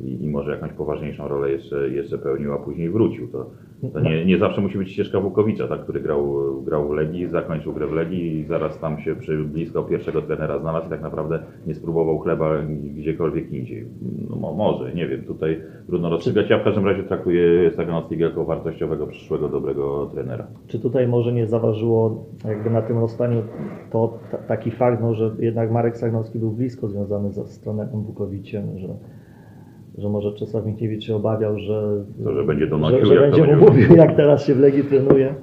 i, 0.00 0.06
i, 0.06 0.24
i 0.24 0.28
może 0.28 0.50
jakąś 0.50 0.72
poważniejszą 0.72 1.28
rolę 1.28 1.50
jeszcze, 1.50 1.88
jeszcze 1.88 2.18
pełnił, 2.18 2.52
a 2.52 2.58
później 2.58 2.90
wrócił. 2.90 3.28
To, 3.28 3.46
to 3.92 4.00
nie, 4.00 4.24
nie 4.24 4.38
zawsze 4.38 4.60
musi 4.60 4.78
być 4.78 4.92
ścieżka 4.92 5.20
Włukowicza, 5.20 5.68
tak, 5.68 5.80
który 5.82 6.00
grał, 6.00 6.34
grał 6.64 6.88
w 6.88 6.92
Legii, 6.92 7.26
zakończył 7.28 7.72
grę 7.72 7.86
w 7.86 7.92
Legii 7.92 8.38
i 8.40 8.44
zaraz 8.44 8.78
tam 8.78 9.00
się 9.00 9.14
przy 9.16 9.38
blisko 9.44 9.82
pierwszego 9.82 10.22
trenera 10.22 10.58
znalazł 10.58 10.86
i 10.86 10.90
tak 10.90 11.02
naprawdę 11.02 11.38
nie 11.66 11.74
spróbował 11.74 12.18
chleba 12.18 12.50
gdziekolwiek 12.96 13.52
indziej. 13.52 13.86
No, 14.30 14.36
mo- 14.36 14.54
może, 14.54 14.94
nie 14.94 15.08
wiem, 15.08 15.22
tutaj 15.22 15.60
trudno 15.86 16.10
rozstrzygać. 16.10 16.50
Ja 16.50 16.58
w 16.58 16.64
każdym 16.64 16.86
razie 16.86 17.02
traktuję 17.02 17.70
Saganowskiego 17.70 18.24
jako 18.24 18.44
wartościowego, 18.44 19.06
przyszłego, 19.06 19.48
dobrego 19.48 20.06
trenera. 20.14 20.46
Czy 20.66 20.80
tutaj 20.80 21.08
może 21.08 21.32
nie 21.32 21.46
zaważyło 21.46 22.24
jakby 22.44 22.70
na 22.70 22.82
tym 22.82 22.98
rozstaniu 22.98 23.42
to 23.92 24.18
ta, 24.30 24.38
taki 24.38 24.70
fakt, 24.70 25.02
no, 25.02 25.14
że 25.14 25.30
jednak 25.38 25.70
Marek 25.72 25.89
Sagnowski 25.98 26.38
był 26.38 26.50
blisko 26.50 26.88
związany 26.88 27.32
ze 27.32 27.46
z 27.46 27.60
trenerem 27.60 28.02
Wukowiciem, 28.02 28.78
że, 28.78 28.88
że 29.98 30.08
może 30.08 30.32
Czesław 30.32 30.66
Michniewicz 30.66 31.04
się 31.04 31.16
obawiał, 31.16 31.58
że, 31.58 32.04
To, 32.24 32.34
że 32.34 32.44
będzie 32.44 32.66
donosił, 32.66 33.06
że, 33.06 33.14
że 33.14 33.20
będzie 33.20 33.56
mu 33.56 33.64
mówił, 33.66 33.96
jak 33.96 34.16
teraz 34.16 34.44
się 34.46 34.54
w 34.54 34.60
Legii 34.60 34.84
trenuje. 34.84 35.34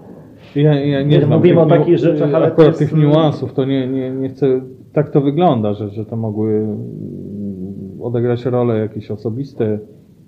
Ja, 0.56 0.80
ja 0.86 1.04
nie 1.04 1.18
znam 1.22 1.40
mówimy 1.40 1.56
tych 1.56 1.64
o 1.66 1.70
takich 1.70 1.98
rzeczach, 1.98 2.34
ale 2.34 2.46
to 2.48 2.52
akurat 2.54 2.68
jest- 2.68 2.80
tych 2.80 2.96
niuansów, 3.00 3.54
to 3.54 3.66
nie, 3.66 3.88
nie, 3.88 4.12
nie 4.12 4.30
chcę, 4.30 4.62
tak 4.94 5.10
to 5.10 5.22
wygląda, 5.22 5.74
że, 5.74 5.90
że 5.90 6.06
to 6.06 6.16
mogły 6.16 6.54
mm, 6.54 8.02
odegrać 8.02 8.46
role 8.46 8.80
jakieś 8.80 9.12
osobiste. 9.12 9.80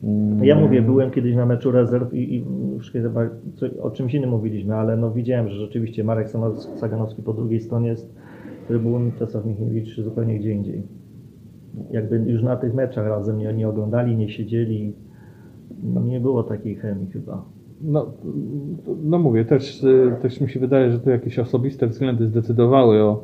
Mm, 0.03 0.43
Ja 0.43 0.55
mówię, 0.55 0.81
byłem 0.81 1.11
kiedyś 1.11 1.35
na 1.35 1.45
meczu 1.45 1.71
rezerw 1.71 2.13
i, 2.13 2.35
i 2.35 2.45
już 2.73 2.91
chyba 2.91 3.21
o 3.81 3.91
czymś 3.91 4.13
innym 4.13 4.29
mówiliśmy, 4.29 4.75
ale 4.75 4.97
no 4.97 5.11
widziałem, 5.11 5.49
że 5.49 5.55
rzeczywiście 5.55 6.03
Marek 6.03 6.29
Saganowski 6.75 7.23
po 7.23 7.33
drugiej 7.33 7.59
stronie 7.59 7.89
jest 7.89 8.15
trybun, 8.69 9.11
Czesław 9.19 9.45
Michniewicz 9.45 10.01
zupełnie 10.01 10.39
gdzie 10.39 10.51
indziej. 10.51 10.83
Jakby 11.91 12.31
już 12.31 12.43
na 12.43 12.55
tych 12.55 12.73
meczach 12.73 13.07
razem 13.07 13.37
nie, 13.37 13.53
nie 13.53 13.67
oglądali, 13.67 14.17
nie 14.17 14.29
siedzieli, 14.29 14.93
no 15.83 16.01
nie 16.01 16.19
było 16.19 16.43
takiej 16.43 16.75
chemii 16.75 17.07
chyba. 17.07 17.45
No, 17.81 18.11
no 19.03 19.19
mówię, 19.19 19.45
też, 19.45 19.85
też 20.21 20.41
mi 20.41 20.49
się 20.49 20.59
wydaje, 20.59 20.91
że 20.91 20.99
tu 20.99 21.09
jakieś 21.09 21.39
osobiste 21.39 21.87
względy 21.87 22.27
zdecydowały 22.27 23.03
o, 23.03 23.23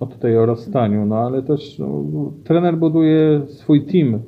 o 0.00 0.06
tutaj 0.06 0.38
o 0.38 0.46
rozstaniu, 0.46 1.06
no 1.06 1.18
ale 1.18 1.42
też 1.42 1.78
no, 1.78 2.04
trener 2.44 2.76
buduje 2.76 3.42
swój 3.46 3.86
team, 3.86 4.18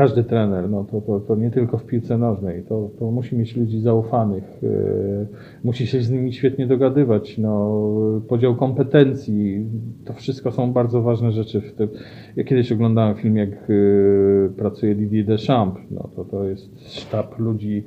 każdy 0.00 0.24
trener, 0.24 0.70
no 0.70 0.84
to, 0.84 1.00
to, 1.00 1.20
to 1.20 1.36
nie 1.36 1.50
tylko 1.50 1.78
w 1.78 1.86
piłce 1.86 2.18
nożnej, 2.18 2.62
to, 2.62 2.90
to 2.98 3.10
musi 3.10 3.36
mieć 3.36 3.56
ludzi 3.56 3.80
zaufanych, 3.80 4.44
y, 4.62 5.26
musi 5.64 5.86
się 5.86 6.02
z 6.02 6.10
nimi 6.10 6.32
świetnie 6.32 6.66
dogadywać, 6.66 7.38
no, 7.38 7.82
podział 8.28 8.56
kompetencji, 8.56 9.66
to 10.04 10.12
wszystko 10.12 10.52
są 10.52 10.72
bardzo 10.72 11.02
ważne 11.02 11.32
rzeczy 11.32 11.60
w 11.60 11.72
tym. 11.72 11.88
Ja 12.36 12.44
kiedyś 12.44 12.72
oglądałem 12.72 13.14
film, 13.14 13.36
jak 13.36 13.70
y, 13.70 14.50
pracuje 14.56 14.94
Didier 14.94 15.26
Deschamps, 15.26 15.80
no 15.90 16.08
to, 16.16 16.24
to 16.24 16.44
jest 16.44 16.88
sztab 16.88 17.38
ludzi, 17.38 17.84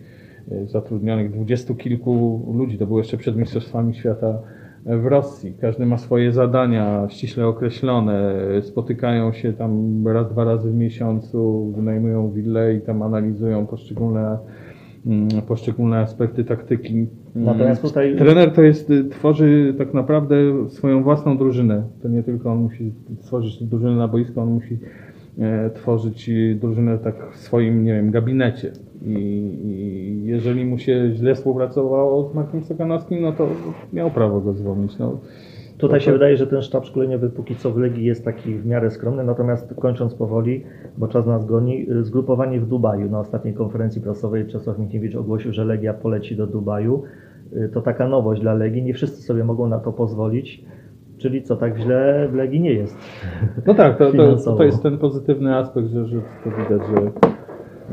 y, 0.51 0.67
zatrudnionych, 0.67 1.31
dwudziestu 1.31 1.75
kilku 1.75 2.45
ludzi, 2.53 2.77
to 2.77 2.87
było 2.87 2.99
jeszcze 2.99 3.17
przed 3.17 3.37
Mistrzostwami 3.37 3.93
Świata 3.93 4.39
w 4.85 5.05
Rosji. 5.05 5.53
Każdy 5.61 5.85
ma 5.85 5.97
swoje 5.97 6.31
zadania 6.31 7.07
ściśle 7.09 7.47
określone, 7.47 8.33
spotykają 8.61 9.33
się 9.33 9.53
tam 9.53 10.03
raz, 10.07 10.29
dwa 10.29 10.43
razy 10.43 10.71
w 10.71 10.75
miesiącu, 10.75 11.71
wynajmują 11.75 12.31
willę 12.31 12.75
i 12.75 12.81
tam 12.81 13.01
analizują 13.01 13.67
poszczególne, 13.67 14.37
mm, 15.05 15.27
poszczególne 15.47 15.99
aspekty 15.99 16.43
taktyki. 16.43 16.93
Mm, 16.93 17.07
Natomiast 17.35 17.81
tutaj- 17.81 18.15
Trener 18.15 18.51
to 18.51 18.61
jest, 18.61 18.91
tworzy 19.11 19.75
tak 19.77 19.93
naprawdę 19.93 20.35
swoją 20.69 21.03
własną 21.03 21.37
drużynę. 21.37 21.83
To 22.01 22.07
nie 22.07 22.23
tylko 22.23 22.51
on 22.51 22.57
musi 22.57 22.93
tworzyć 23.21 23.63
drużynę 23.63 23.95
na 23.95 24.07
boisku, 24.07 24.41
on 24.41 24.49
musi 24.49 24.77
tworzyć 25.73 26.29
y, 26.29 26.57
drużynę 26.61 26.97
tak 26.97 27.15
w 27.33 27.37
swoim, 27.37 27.83
nie 27.83 27.93
wiem, 27.93 28.11
gabinecie. 28.11 28.71
I, 29.05 29.11
I 29.63 30.21
jeżeli 30.25 30.65
mu 30.65 30.77
się 30.77 31.11
źle 31.13 31.35
współpracowało 31.35 32.29
z 32.29 32.35
Markiem 32.35 32.63
Sokanowskim, 32.63 33.21
no 33.21 33.31
to 33.31 33.47
miał 33.93 34.11
prawo 34.11 34.41
go 34.41 34.53
zwolnić. 34.53 34.97
No, 34.97 35.17
Tutaj 35.77 36.01
się 36.01 36.11
wydaje, 36.11 36.37
że 36.37 36.47
ten 36.47 36.61
sztab 36.61 36.85
szkoleniowy 36.85 37.29
póki 37.29 37.55
co 37.55 37.71
w 37.71 37.77
Legii 37.77 38.05
jest 38.05 38.25
taki 38.25 38.55
w 38.55 38.65
miarę 38.65 38.91
skromny, 38.91 39.23
natomiast 39.23 39.73
kończąc 39.79 40.13
powoli, 40.15 40.63
bo 40.97 41.07
czas 41.07 41.25
nas 41.25 41.45
goni, 41.45 41.91
y, 41.91 42.03
zgrupowanie 42.03 42.59
w 42.59 42.67
Dubaju. 42.67 43.09
Na 43.09 43.19
ostatniej 43.19 43.53
konferencji 43.53 44.01
prasowej 44.01 44.47
Czesław 44.47 44.79
Michniewicz 44.79 45.15
ogłosił, 45.15 45.53
że 45.53 45.65
Legia 45.65 45.93
poleci 45.93 46.35
do 46.35 46.47
Dubaju. 46.47 47.03
Y, 47.53 47.69
To 47.73 47.81
taka 47.81 48.07
nowość 48.07 48.41
dla 48.41 48.53
Legii, 48.53 48.83
nie 48.83 48.93
wszyscy 48.93 49.21
sobie 49.21 49.43
mogą 49.43 49.67
na 49.67 49.79
to 49.79 49.93
pozwolić, 49.93 50.65
czyli 51.23 51.43
co 51.43 51.55
tak 51.55 51.77
źle 51.77 52.27
w 52.31 52.35
Legii 52.35 52.61
nie 52.61 52.73
jest. 52.73 52.97
No 53.67 53.73
tak, 53.73 53.97
to, 53.97 54.11
to, 54.11 54.55
to 54.55 54.63
jest 54.63 54.83
ten 54.83 54.97
pozytywny 54.97 55.55
aspekt, 55.55 55.87
że, 55.87 56.05
że 56.05 56.17
to 56.43 56.49
widać, 56.49 56.81
że 56.87 57.11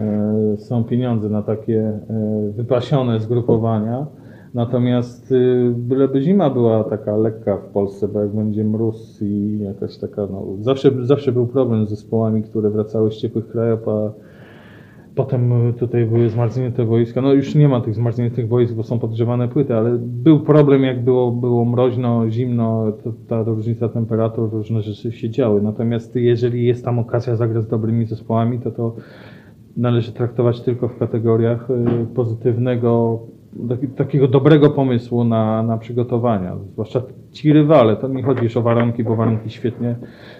e, 0.02 0.56
są 0.56 0.84
pieniądze 0.84 1.28
na 1.28 1.42
takie 1.42 1.80
e, 1.80 2.52
wypasione 2.56 3.20
zgrupowania. 3.20 4.06
Natomiast 4.54 5.32
y, 5.32 5.72
byleby 5.76 6.22
zima 6.22 6.50
była 6.50 6.84
taka 6.84 7.16
lekka 7.16 7.56
w 7.56 7.64
Polsce, 7.64 8.08
bo 8.08 8.20
jak 8.20 8.30
będzie 8.30 8.64
mróz 8.64 9.22
i 9.22 9.58
jakaś 9.58 9.98
taka, 9.98 10.26
no, 10.26 10.46
zawsze, 10.60 10.90
zawsze 11.02 11.32
był 11.32 11.46
problem 11.46 11.86
z 11.86 11.90
zespołami, 11.90 12.42
które 12.42 12.70
wracały 12.70 13.10
z 13.10 13.16
ciepłych 13.16 13.48
krajów, 13.48 13.88
a 13.88 14.12
Potem 15.20 15.68
y, 15.68 15.72
tutaj 15.72 16.06
były 16.06 16.30
zmarznięte 16.30 16.85
wojska. 16.85 17.20
No 17.20 17.33
już 17.33 17.54
nie 17.54 17.68
ma 17.68 17.80
tych 17.80 17.94
zmarzniętych 17.94 18.48
wojsk, 18.48 18.74
bo 18.74 18.83
są 18.83 18.98
podgrzewane 18.98 19.48
płyty, 19.48 19.74
ale 19.74 19.98
był 19.98 20.40
problem, 20.40 20.83
jak 20.83 21.04
było, 21.04 21.33
było 21.33 21.64
mroźno, 21.64 22.30
zimno, 22.30 22.92
to, 23.04 23.12
ta 23.28 23.42
różnica 23.42 23.88
temperatur, 23.88 24.50
różne 24.52 24.83
rzeczy 24.83 25.12
się 25.12 25.30
działy. 25.30 25.62
Natomiast 25.62 26.16
jeżeli 26.16 26.64
jest 26.64 26.85
tam 26.85 26.98
okazja 26.98 27.37
zagrać 27.37 27.64
z 27.64 27.68
dobrymi 27.68 28.06
zespołami, 28.06 28.59
to 28.59 28.70
to 28.70 28.96
należy 29.76 30.12
traktować 30.12 30.61
tylko 30.61 30.88
w 30.88 30.98
kategoriach 30.98 31.70
y, 31.70 32.06
pozytywnego 32.14 33.20
taki- 33.68 33.88
takiego 33.88 34.28
dobrego 34.28 34.70
pomysłu 34.70 35.24
na, 35.24 35.62
na 35.62 35.78
przygotowania. 35.78 36.56
Zwłaszcza 36.72 37.02
ci 37.32 37.52
rywale, 37.52 37.96
to 37.96 38.08
nie 38.08 38.22
chodzi 38.22 38.44
już 38.44 38.56
o 38.56 38.62
warunki, 38.62 39.04
bo 39.04 39.16
warunki 39.16 39.50
świetnie 39.50 39.96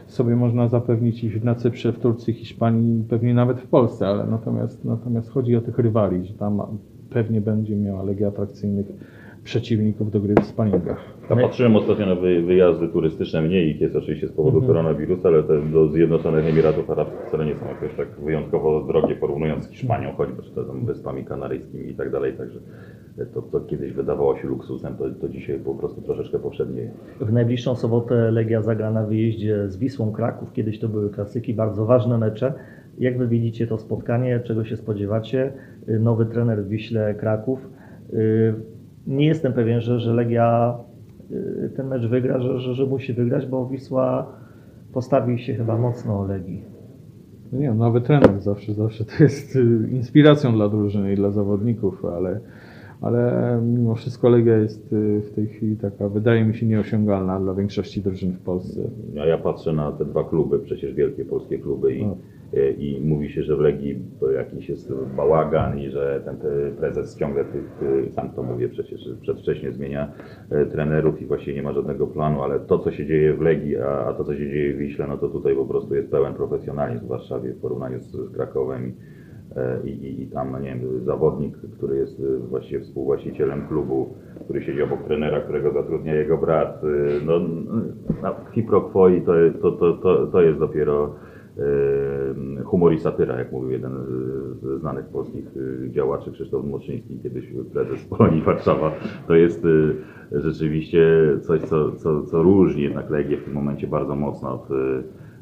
sobie 0.07 0.37
można 0.37 0.69
zapewnić 0.69 1.25
ich 1.25 1.45
na 1.45 1.55
Cyprze, 1.55 1.93
w 1.93 1.99
Turcji, 1.99 2.33
Hiszpanii, 2.33 3.05
pewnie 3.09 3.35
nawet 3.35 3.61
w 3.61 3.67
Polsce, 3.67 4.07
ale 4.07 4.27
natomiast, 4.27 4.85
natomiast 4.85 5.31
chodzi 5.31 5.57
o 5.57 5.61
tych 5.61 5.79
rywali, 5.79 6.25
że 6.27 6.35
tam 6.35 6.63
pewnie 7.11 7.41
będzie 7.41 7.77
miała 7.77 8.03
Legia 8.03 8.29
atrakcyjnych 8.29 8.87
przeciwników 9.45 10.11
do 10.11 10.21
gry 10.21 10.35
w 10.35 10.45
sparingach. 10.45 11.05
Ja 11.31 11.37
patrzyłem 11.37 11.77
ostatnio 11.77 12.07
na 12.07 12.15
wy, 12.15 12.43
wyjazdy 12.43 12.89
turystyczne, 12.89 13.43
mniej 13.43 13.71
ich 13.71 13.81
jest 13.81 13.97
oczywiście 13.97 14.29
z 14.29 14.33
powodu 14.33 14.63
koronawirusa, 14.63 15.29
ale 15.29 15.43
te 15.43 15.63
do 15.63 15.89
Zjednoczonych 15.89 16.47
Emiratów 16.47 16.91
Arabskich 16.91 17.21
wcale 17.27 17.47
nie 17.47 17.55
są 17.55 17.67
jakoś 17.67 17.95
tak 17.97 18.09
wyjątkowo 18.25 18.85
drogie, 18.85 19.15
porównując 19.17 19.65
z 19.65 19.71
Hiszpanią, 19.71 20.13
choćby 20.17 20.43
czy 20.43 20.51
to 20.51 20.65
tam 20.65 20.85
Wyspami 20.87 21.25
Kanaryjskimi 21.25 21.91
i 21.91 21.95
tak 21.95 22.11
dalej, 22.11 22.33
także 22.33 22.59
to, 23.35 23.43
co 23.43 23.61
kiedyś 23.61 23.93
wydawało 23.93 24.37
się 24.37 24.49
luksusem, 24.49 24.97
to, 24.97 25.05
to 25.21 25.29
dzisiaj 25.29 25.59
po 25.59 25.75
prostu 25.75 26.03
troszeczkę 26.03 26.39
powszednieje. 26.39 26.91
W 27.21 27.33
najbliższą 27.33 27.75
sobotę 27.77 28.31
Legia 28.31 28.63
zagra 28.63 28.91
na 28.91 29.07
wyjeździe 29.07 29.69
z 29.69 29.77
Wisłą 29.77 30.13
Kraków. 30.13 30.53
Kiedyś 30.53 30.79
to 30.79 30.89
były 30.89 31.11
klasyki, 31.11 31.55
bardzo 31.55 31.87
ważne 31.87 32.19
mecze. 32.19 32.53
Jak 32.99 33.19
wy 33.19 33.29
widzicie 33.29 33.67
to 33.67 33.79
spotkanie? 33.79 34.41
Czego 34.45 34.65
się 34.65 34.77
spodziewacie? 34.77 35.53
Nowy 36.01 36.27
trener 36.27 36.65
w 36.65 36.69
Wiśle 36.69 37.15
Kraków. 37.15 37.69
Y, 38.13 38.55
Nie 39.07 39.27
jestem 39.27 39.53
pewien, 39.53 39.81
że, 39.81 40.01
że 40.01 40.15
Legia 40.15 40.79
y, 41.31 41.71
ten 41.77 41.89
mecz 41.89 42.07
wygra, 42.07 42.41
że, 42.41 42.59
że, 42.61 42.75
że 42.75 42.87
musi 42.87 43.13
wygrać, 43.13 43.47
bo 43.47 43.67
Wisła 43.67 44.27
postawi 44.93 45.39
się 45.39 45.55
chyba 45.55 45.79
mocno 45.79 46.21
o 46.21 46.27
Legii. 46.27 46.65
No 47.53 47.59
nie, 47.59 47.75
nowy 47.75 48.01
trener 48.01 48.41
zawsze, 48.41 48.75
zawsze 48.75 49.05
to 49.05 49.23
jest 49.23 49.57
y, 49.57 49.89
inspiracją 49.91 50.53
dla 50.53 50.69
drużyny 50.69 51.13
i 51.13 51.17
dla 51.17 51.31
zawodników, 51.31 52.05
ale, 52.05 52.41
ale 53.01 53.61
mimo 53.63 53.95
wszystko 53.95 54.29
Legia 54.29 54.57
jest 54.57 54.93
y, 54.93 55.21
w 55.21 55.31
tej 55.35 55.47
chwili 55.47 55.77
taka, 55.77 56.09
wydaje 56.09 56.45
mi 56.45 56.55
się, 56.55 56.67
nieosiągalna 56.67 57.41
dla 57.41 57.55
większości 57.55 58.03
drużyn 58.03 58.33
w 58.33 58.41
Polsce. 58.41 58.81
A 59.23 59.27
ja 59.27 59.39
patrzę 59.39 59.73
na 59.73 59.93
te 59.93 60.05
dwa 60.05 60.25
kluby, 60.25 60.59
przecież 60.59 60.95
wielkie 60.95 61.25
polskie 61.25 61.59
kluby 61.59 61.95
i, 61.95 62.07
No. 62.07 62.17
i 62.79 63.01
mówi 63.05 63.29
się, 63.31 63.43
że 63.43 63.57
w 63.57 63.61
Legii 63.61 63.99
jakiś 64.35 64.69
jest 64.69 64.93
bałagan 65.17 65.79
i 65.79 65.91
że 65.91 66.23
ten 66.25 66.37
te 66.37 66.49
prezes 66.79 67.17
ciągle 67.19 67.45
tych, 67.45 67.83
y, 68.09 68.13
sam 68.13 68.31
to 68.31 68.43
mówię 68.43 68.69
przecież, 68.69 69.09
przedwcześnie 69.23 69.73
zmienia 69.73 70.13
trenerów 70.73 71.23
i 71.23 71.27
właściwie 71.27 71.55
nie 71.57 71.63
ma 71.63 71.73
żadnego 71.73 72.07
planu, 72.07 72.43
ale 72.43 72.61
to 72.61 72.79
co 72.79 72.91
się 72.91 73.07
dzieje 73.07 73.35
w 73.35 73.41
Legii, 73.41 73.77
a, 73.79 74.07
a 74.07 74.15
to 74.15 74.25
co 74.25 74.35
się 74.35 74.51
dzieje 74.51 74.75
w 74.75 74.77
Wiśle, 74.79 75.07
no 75.09 75.17
to 75.17 75.29
tutaj 75.29 75.55
po 75.55 75.65
prostu 75.67 75.95
jest 75.95 76.11
pełen 76.11 76.35
profesjonalizm 76.35 77.05
w 77.05 77.09
Warszawie 77.09 77.53
w 77.53 77.61
porównaniu 77.61 78.01
z, 78.01 78.13
z 78.13 78.31
Krakowem 78.35 78.93
i, 79.85 79.91
e, 79.91 79.91
i, 79.91 80.23
i, 80.23 80.27
tam, 80.27 80.53
no 80.53 80.59
nie 80.61 80.69
wiem, 80.69 81.05
zawodnik, 81.05 81.57
który 81.77 81.97
jest 81.97 82.21
y, 82.21 82.39
właściwie 82.39 82.81
współwłaścicielem 82.81 83.63
klubu, 83.69 84.15
który 84.45 84.63
siedzi 84.63 84.83
obok 84.83 85.03
trenera, 85.03 85.41
którego 85.41 85.73
zatrudnia 85.73 86.15
jego 86.15 86.39
brat, 86.39 86.85
y, 86.85 87.21
no, 87.27 87.41
no 88.23 88.35
qui 88.55 88.63
pro 88.63 88.81
quo 88.81 89.09
i 89.09 89.23
to, 89.23 89.33
to, 89.63 89.73
to, 89.73 89.93
to, 89.93 90.27
to 90.27 90.43
jest 90.43 90.59
dopiero 90.59 91.15
humor 92.65 92.93
i 92.93 92.99
satyra, 92.99 93.39
jak 93.39 93.53
mówił 93.53 93.71
jeden 93.71 93.93
z- 94.05 94.61
z 94.61 94.81
znanych 94.81 95.05
polskich 95.07 95.45
działaczy, 95.91 96.33
Krzysztof 96.33 96.65
Moczyński, 96.67 97.19
kiedyś 97.23 97.45
prezes 97.73 98.05
Polonii 98.05 98.43
Warszawa. 98.43 98.91
To 99.29 99.35
jest 99.35 99.67
rzeczywiście 100.33 101.07
coś, 101.41 101.61
co, 101.61 101.93
co, 101.93 102.23
co 102.23 102.43
różni 102.43 102.83
jednak 102.83 103.11
Legię 103.11 103.37
w 103.37 103.45
tym 103.45 103.55
momencie 103.55 103.87
bardzo 103.87 104.17
mocno 104.17 104.53
od, 104.55 104.69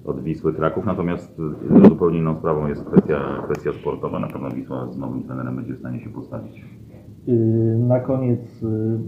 od 0.05 0.23
Wisły 0.23 0.55
Kraków. 0.55 0.87
Natomiast 0.87 1.41
y, 1.85 1.89
zupełnie 1.89 2.19
inną 2.19 2.37
sprawą 2.37 2.67
jest 2.69 2.85
kwestia, 2.85 3.43
kwestia 3.45 3.73
sportowa. 3.73 4.19
Na 4.19 4.27
pewno 4.27 4.51
Wisła 4.51 4.87
z 4.93 4.99
nowym 4.99 5.23
trenerem 5.23 5.57
będzie 5.57 5.75
w 5.75 5.79
stanie 5.79 6.01
się 6.01 6.11
postawić. 6.11 6.65
Y, 7.29 7.79
Na 7.79 8.01
koniec 8.01 8.63
y, 8.63 8.99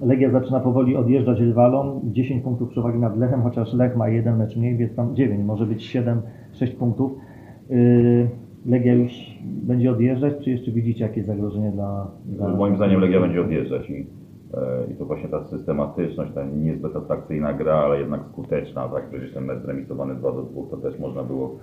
Legia 0.00 0.30
zaczyna 0.30 0.60
powoli 0.60 0.96
odjeżdżać 0.96 1.40
rywalom. 1.40 2.00
10 2.04 2.42
punktów 2.44 2.68
przewagi 2.68 2.98
nad 2.98 3.18
Lechem, 3.18 3.42
chociaż 3.42 3.74
Lech 3.74 3.96
ma 3.96 4.08
jeden 4.08 4.38
mecz 4.38 4.56
mniej, 4.56 4.76
więc 4.76 4.94
tam 4.94 5.16
9, 5.16 5.44
może 5.44 5.66
być 5.66 5.82
7, 5.84 6.22
6 6.52 6.74
punktów. 6.74 7.12
Y, 7.70 8.28
Legia 8.66 8.94
już 8.94 9.12
będzie 9.44 9.90
odjeżdżać, 9.90 10.34
czy 10.44 10.50
jeszcze 10.50 10.70
widzicie 10.70 11.04
jakieś 11.04 11.24
zagrożenie 11.24 11.70
dla... 11.72 12.10
dla... 12.26 12.48
Moim 12.56 12.76
zdaniem 12.76 13.00
Legia 13.00 13.20
będzie 13.20 13.40
odjeżdżać 13.40 13.90
i, 13.90 13.92
e, 13.92 14.04
i 14.90 14.94
to 14.94 15.04
właśnie 15.04 15.28
ta 15.28 15.44
systematyczność, 15.44 16.32
ta 16.34 16.44
niezbyt 16.44 16.96
atrakcyjna 16.96 17.52
gra, 17.52 17.74
ale 17.74 18.00
jednak 18.00 18.20
skuteczna, 18.32 18.88
tak? 18.88 19.08
Przecież 19.10 19.34
ten 19.34 19.44
mecz 19.44 19.62
zremisowany 19.62 20.14
2 20.14 20.32
do 20.32 20.42
2 20.42 20.62
to 20.70 20.76
też 20.76 20.98
można 20.98 21.22
było 21.22 21.58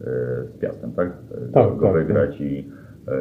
e, 0.00 0.04
z 0.44 0.58
Piastem, 0.58 0.92
tak? 0.92 1.08
E, 1.48 1.52
Tak, 1.52 1.76
go, 1.76 1.86
tak, 1.86 1.94
wygrać 1.94 2.40
i, 2.40 2.70
e, 3.08 3.14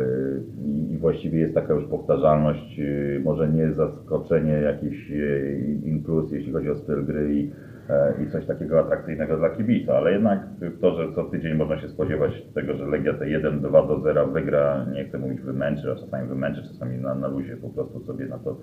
i, 0.65 0.93
i 0.93 0.97
właściwie 0.97 1.39
jest 1.39 1.53
taka 1.53 1.73
już 1.73 1.85
powtarzalność, 1.85 2.79
e, 2.79 3.19
może 3.19 3.49
nie 3.49 3.73
zaskoczenie 3.73 4.51
jakiś 4.53 5.11
e, 5.11 5.55
in 5.87 6.03
plus, 6.03 6.31
jeśli 6.31 6.53
chodzi 6.53 6.69
o 6.69 6.75
styl 6.75 7.05
gry 7.05 7.33
i, 7.33 7.51
e, 7.89 8.13
i 8.23 8.31
coś 8.31 8.45
takiego 8.45 8.79
atrakcyjnego 8.79 9.37
dla 9.37 9.49
kibica, 9.49 9.93
ale 9.97 10.11
jednak 10.11 10.39
to, 10.81 10.95
że 10.95 11.13
co 11.15 11.23
tydzień 11.23 11.53
można 11.57 11.81
się 11.81 11.89
spodziewać 11.89 12.31
tego, 12.53 12.73
że 12.73 12.85
Legia 12.85 13.13
te 13.13 13.25
1-2 13.25 13.87
do 13.87 13.99
0 13.99 14.27
wygra, 14.27 14.85
nie 14.93 15.05
chcę 15.05 15.17
mówić 15.17 15.41
wymęczy, 15.41 15.91
a 15.91 15.95
czasami 15.95 16.29
wymęczy, 16.29 16.61
czasami 16.63 16.97
na, 16.97 17.15
na 17.15 17.27
luzie 17.27 17.57
po 17.57 17.69
prostu 17.69 17.99
sobie 17.99 18.25
na 18.25 18.37
to, 18.37 18.57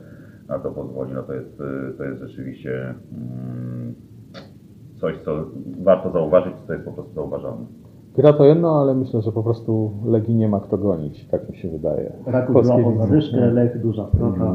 na 0.51 0.59
to 0.59 0.71
pozwoli, 0.71 1.13
no 1.15 1.23
to 1.23 1.33
jest, 1.33 1.61
y, 1.61 1.95
to 1.99 2.05
jest 2.05 2.21
rzeczywiście 2.23 2.95
mm, 3.13 3.95
coś, 5.01 5.17
co 5.25 5.45
warto 5.83 6.11
zauważyć, 6.11 6.55
co 6.67 6.73
jest 6.73 6.85
po 6.85 6.93
prostu 6.93 7.15
zauważalne. 7.15 7.67
Gra 8.17 8.33
to 8.33 8.45
jedno, 8.45 8.81
ale 8.81 8.95
myślę, 8.95 9.23
że 9.23 9.33
po 9.33 9.43
prostu 9.43 9.91
Legii 10.07 10.35
nie 10.35 10.49
ma 10.49 10.61
kto 10.61 10.79
gonić, 10.79 11.29
tak 11.29 11.51
mi 11.51 11.57
się 11.57 11.69
wydaje. 11.69 12.13
Raków 12.27 12.67
złapał 12.67 12.97
zadyszkę, 12.99 13.51
Lech 13.53 13.81
duża 13.83 14.07
strata. 14.07 14.55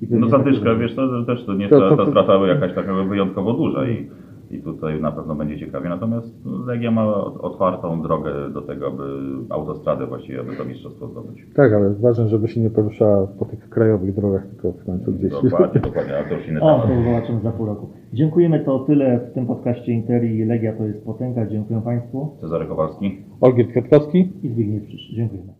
Pewnie 0.00 0.18
No 0.18 0.28
zadyszka, 0.28 0.74
wiesz, 0.74 0.96
to 0.96 1.08
że 1.20 1.26
też 1.26 1.46
to 1.46 1.54
nie 1.54 1.68
To- 1.68 1.80
ta, 1.80 1.88
to- 1.88 1.96
ta 1.96 2.04
to- 2.04 2.10
strata 2.10 2.46
jakaś 2.46 2.74
taka 2.74 2.94
wyjątkowo 3.04 3.52
duża 3.52 3.88
i, 3.88 4.10
i 4.50 4.62
tutaj 4.62 5.00
na 5.00 5.12
pewno 5.12 5.34
będzie 5.34 5.58
ciekawie, 5.58 5.88
natomiast 5.88 6.46
Legia 6.66 6.90
ma 6.90 7.06
ot- 7.06 7.40
otwartą 7.40 8.02
drogę 8.02 8.50
do 8.54 8.62
tego, 8.62 8.86
aby 8.86 9.02
autostradę 9.50 10.06
właściwie, 10.06 10.40
aby 10.40 10.56
to 10.56 10.64
mistrzostwo 10.64 11.08
zdobyć. 11.08 11.46
Tak, 11.54 11.72
ale 11.72 11.90
ważne, 11.94 12.28
żeby 12.28 12.48
się 12.48 12.60
nie 12.60 12.70
poruszała 12.70 13.26
po 13.26 13.44
tych 13.44 13.68
krajowych 13.68 14.14
drogach, 14.14 14.46
tylko 14.46 14.72
w 14.72 14.84
końcu 14.84 15.12
gdzieś. 15.12 15.32
Dokładnie, 15.32 15.80
dokładnie, 15.90 16.18
a 16.18 16.28
to 16.28 16.34
już 16.34 16.48
inny 16.48 16.60
O, 16.60 16.80
temat. 16.80 16.96
to 16.96 17.04
zobaczymy 17.10 17.40
za 17.40 17.50
pół 17.52 17.66
roku. 17.66 17.88
Dziękujemy, 18.12 18.60
to 18.64 18.78
tyle 18.78 19.18
w 19.30 19.34
tym 19.34 19.46
podcaście 19.46 19.92
Interi. 19.92 20.44
Legia 20.44 20.76
to 20.76 20.84
jest 20.84 21.04
potęga. 21.04 21.46
Dziękuję 21.46 21.80
Państwu 21.84 22.36
Cezary 22.40 22.66
Kowalski. 22.66 23.18
Olgierd 23.40 23.70
Kwiatkowski. 23.70 24.32
i 24.42 24.48
Zbigniew 24.48 24.84
Przysz. 24.84 25.10
Dziękujemy. 25.14 25.52